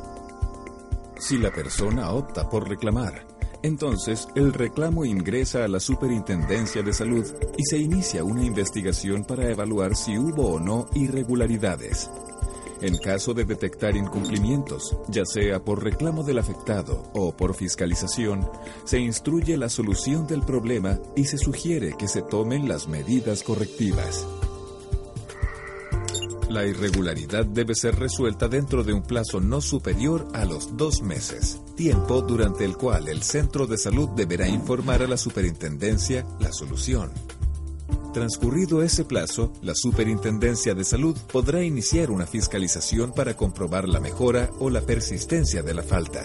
Si 1.20 1.38
la 1.38 1.52
persona 1.52 2.12
opta 2.12 2.50
por 2.50 2.70
reclamar, 2.70 3.28
entonces 3.62 4.28
el 4.36 4.54
reclamo 4.54 5.04
ingresa 5.04 5.66
a 5.66 5.68
la 5.68 5.80
Superintendencia 5.82 6.82
de 6.82 6.94
Salud 6.94 7.26
y 7.58 7.64
se 7.64 7.78
inicia 7.78 8.24
una 8.24 8.44
investigación 8.44 9.26
para 9.26 9.50
evaluar 9.50 9.96
si 9.96 10.18
hubo 10.18 10.54
o 10.54 10.60
no 10.60 10.88
irregularidades. 10.96 12.10
En 12.84 12.98
caso 12.98 13.34
de 13.34 13.46
detectar 13.46 13.96
incumplimientos, 13.96 14.98
ya 15.08 15.24
sea 15.24 15.64
por 15.64 15.82
reclamo 15.82 16.22
del 16.22 16.38
afectado 16.38 17.10
o 17.14 17.34
por 17.34 17.56
fiscalización, 17.56 18.46
se 18.84 19.00
instruye 19.00 19.56
la 19.56 19.70
solución 19.70 20.28
del 20.28 20.42
problema 20.42 21.00
y 21.16 21.24
se 21.24 21.38
sugiere 21.38 21.96
que 21.98 22.10
se 22.10 22.22
tomen 22.24 22.68
las 22.68 22.90
medidas 22.90 23.42
correctivas. 23.42 24.28
La 26.50 26.66
irregularidad 26.66 27.46
debe 27.46 27.74
ser 27.74 27.96
resuelta 27.96 28.50
dentro 28.50 28.84
de 28.84 28.92
un 28.92 29.02
plazo 29.02 29.40
no 29.40 29.62
superior 29.62 30.28
a 30.34 30.44
los 30.44 30.76
dos 30.76 31.02
meses, 31.02 31.62
tiempo 31.78 32.22
durante 32.22 32.66
el 32.66 32.76
cual 32.76 33.08
el 33.08 33.24
centro 33.24 33.66
de 33.66 33.78
salud 33.78 34.10
deberá 34.10 34.50
informar 34.50 35.02
a 35.04 35.08
la 35.08 35.16
superintendencia 35.16 36.28
la 36.42 36.52
solución. 36.52 37.14
Transcurrido 38.14 38.84
ese 38.84 39.06
plazo, 39.06 39.52
la 39.64 39.74
Superintendencia 39.74 40.76
de 40.76 40.84
Salud 40.84 41.18
podrá 41.32 41.64
iniciar 41.64 42.12
una 42.12 42.28
fiscalización 42.28 43.12
para 43.12 43.36
comprobar 43.36 43.90
la 43.90 44.00
mejora 44.00 44.52
o 44.60 44.70
la 44.70 44.82
persistencia 44.82 45.64
de 45.64 45.74
la 45.74 45.82
falta. 45.82 46.24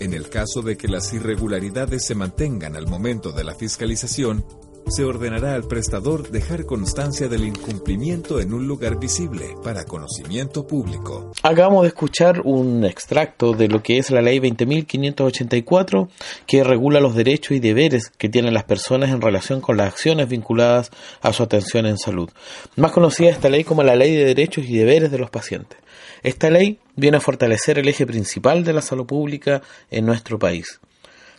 En 0.00 0.12
el 0.12 0.28
caso 0.28 0.60
de 0.60 0.76
que 0.76 0.86
las 0.86 1.14
irregularidades 1.14 2.04
se 2.04 2.14
mantengan 2.14 2.76
al 2.76 2.86
momento 2.86 3.32
de 3.32 3.42
la 3.42 3.54
fiscalización, 3.54 4.44
se 4.88 5.04
ordenará 5.04 5.54
al 5.54 5.64
prestador 5.64 6.30
dejar 6.30 6.64
constancia 6.64 7.28
del 7.28 7.44
incumplimiento 7.44 8.40
en 8.40 8.54
un 8.54 8.66
lugar 8.66 8.98
visible 8.98 9.54
para 9.62 9.84
conocimiento 9.84 10.66
público. 10.66 11.32
Acabamos 11.42 11.82
de 11.82 11.88
escuchar 11.88 12.40
un 12.44 12.84
extracto 12.84 13.52
de 13.52 13.68
lo 13.68 13.82
que 13.82 13.98
es 13.98 14.10
la 14.10 14.22
ley 14.22 14.38
20.584 14.38 16.08
que 16.46 16.64
regula 16.64 17.00
los 17.00 17.14
derechos 17.14 17.52
y 17.52 17.60
deberes 17.60 18.10
que 18.10 18.28
tienen 18.28 18.54
las 18.54 18.64
personas 18.64 19.10
en 19.10 19.20
relación 19.20 19.60
con 19.60 19.76
las 19.76 19.88
acciones 19.88 20.28
vinculadas 20.28 20.90
a 21.20 21.32
su 21.32 21.42
atención 21.42 21.86
en 21.86 21.98
salud. 21.98 22.30
Más 22.76 22.92
conocida 22.92 23.30
esta 23.30 23.48
ley 23.48 23.64
como 23.64 23.82
la 23.82 23.96
ley 23.96 24.14
de 24.14 24.24
derechos 24.24 24.64
y 24.66 24.76
deberes 24.76 25.10
de 25.10 25.18
los 25.18 25.30
pacientes. 25.30 25.78
Esta 26.22 26.50
ley 26.50 26.78
viene 26.96 27.18
a 27.18 27.20
fortalecer 27.20 27.78
el 27.78 27.88
eje 27.88 28.06
principal 28.06 28.64
de 28.64 28.72
la 28.72 28.82
salud 28.82 29.06
pública 29.06 29.62
en 29.90 30.06
nuestro 30.06 30.38
país, 30.38 30.80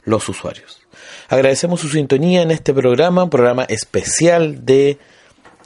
los 0.04 0.28
usuarios. 0.30 0.82
Agradecemos 1.28 1.82
su 1.82 1.90
sintonía 1.90 2.42
en 2.42 2.52
este 2.52 2.74
programa, 2.74 3.24
un 3.24 3.30
programa 3.30 3.64
especial 3.64 4.66
de 4.66 4.98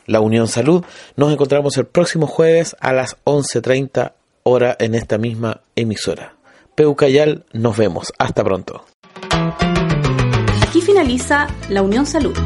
la 0.06 0.20
Unión 0.20 0.48
Salud. 0.48 0.84
Nos 1.16 1.32
encontramos 1.32 1.78
el 1.78 1.86
próximo 1.86 2.28
jueves 2.28 2.76
a 2.80 2.94
las 2.94 3.18
11.30 3.24 4.14
hora 4.44 4.76
en 4.80 4.96
esta 4.96 5.18
misma 5.18 5.62
emisora. 5.76 6.36
Peucayal, 6.76 7.46
nos 7.54 7.78
vemos. 7.78 8.12
Hasta 8.18 8.44
pronto. 8.44 8.86
Aquí 10.68 10.82
finaliza 10.82 11.48
la 11.70 11.82
Unión 11.82 12.06
Salud 12.06 12.38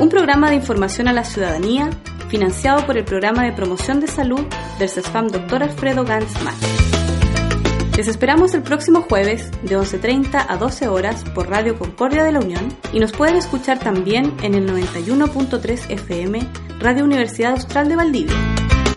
un 0.00 0.08
programa 0.08 0.48
de 0.48 0.56
información 0.56 1.08
a 1.08 1.12
la 1.12 1.24
ciudadanía 1.24 1.90
financiado 2.28 2.86
por 2.86 2.96
el 2.96 3.04
Programa 3.04 3.44
de 3.44 3.52
Promoción 3.52 4.00
de 4.00 4.06
Salud 4.06 4.40
del 4.78 4.88
CESFAM 4.88 5.28
Dr. 5.28 5.62
Alfredo 5.62 6.04
Gantz 6.04 6.32
Les 8.00 8.08
esperamos 8.08 8.54
el 8.54 8.62
próximo 8.62 9.02
jueves 9.02 9.50
de 9.60 9.76
11.30 9.76 10.46
a 10.48 10.56
12 10.56 10.88
horas 10.88 11.22
por 11.34 11.50
Radio 11.50 11.78
Concordia 11.78 12.24
de 12.24 12.32
la 12.32 12.40
Unión 12.40 12.74
y 12.94 12.98
nos 12.98 13.12
pueden 13.12 13.36
escuchar 13.36 13.78
también 13.78 14.38
en 14.42 14.54
el 14.54 14.66
91.3 14.66 15.90
FM 15.90 16.40
Radio 16.78 17.04
Universidad 17.04 17.50
Austral 17.50 17.90
de 17.90 17.96
Valdivia 17.96 18.34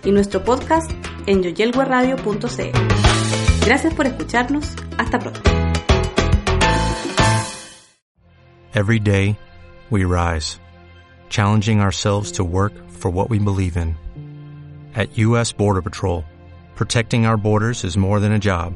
y 0.06 0.12
nuestro 0.12 0.46
podcast 0.46 0.90
en 1.26 1.44
yoyelgueradio.cl. 1.44 3.66
Gracias 3.66 3.94
por 3.94 4.08
escucharnos. 4.08 4.74
Hasta 4.98 5.20
pronto. 5.20 5.42
Every 8.74 9.02
day 9.02 9.38
we 9.90 10.06
rise, 10.06 10.62
challenging 11.28 11.82
ourselves 11.82 12.32
to 12.38 12.46
work 12.46 12.72
for 12.90 13.12
what 13.12 13.30
we 13.30 13.38
believe 13.38 13.76
in. 13.76 13.98
At 14.96 15.10
U.S. 15.18 15.52
Border 15.52 15.82
Patrol, 15.82 16.24
protecting 16.78 17.26
our 17.26 17.36
borders 17.36 17.84
is 17.84 17.98
more 17.98 18.22
than 18.22 18.32
a 18.32 18.40
job, 18.40 18.76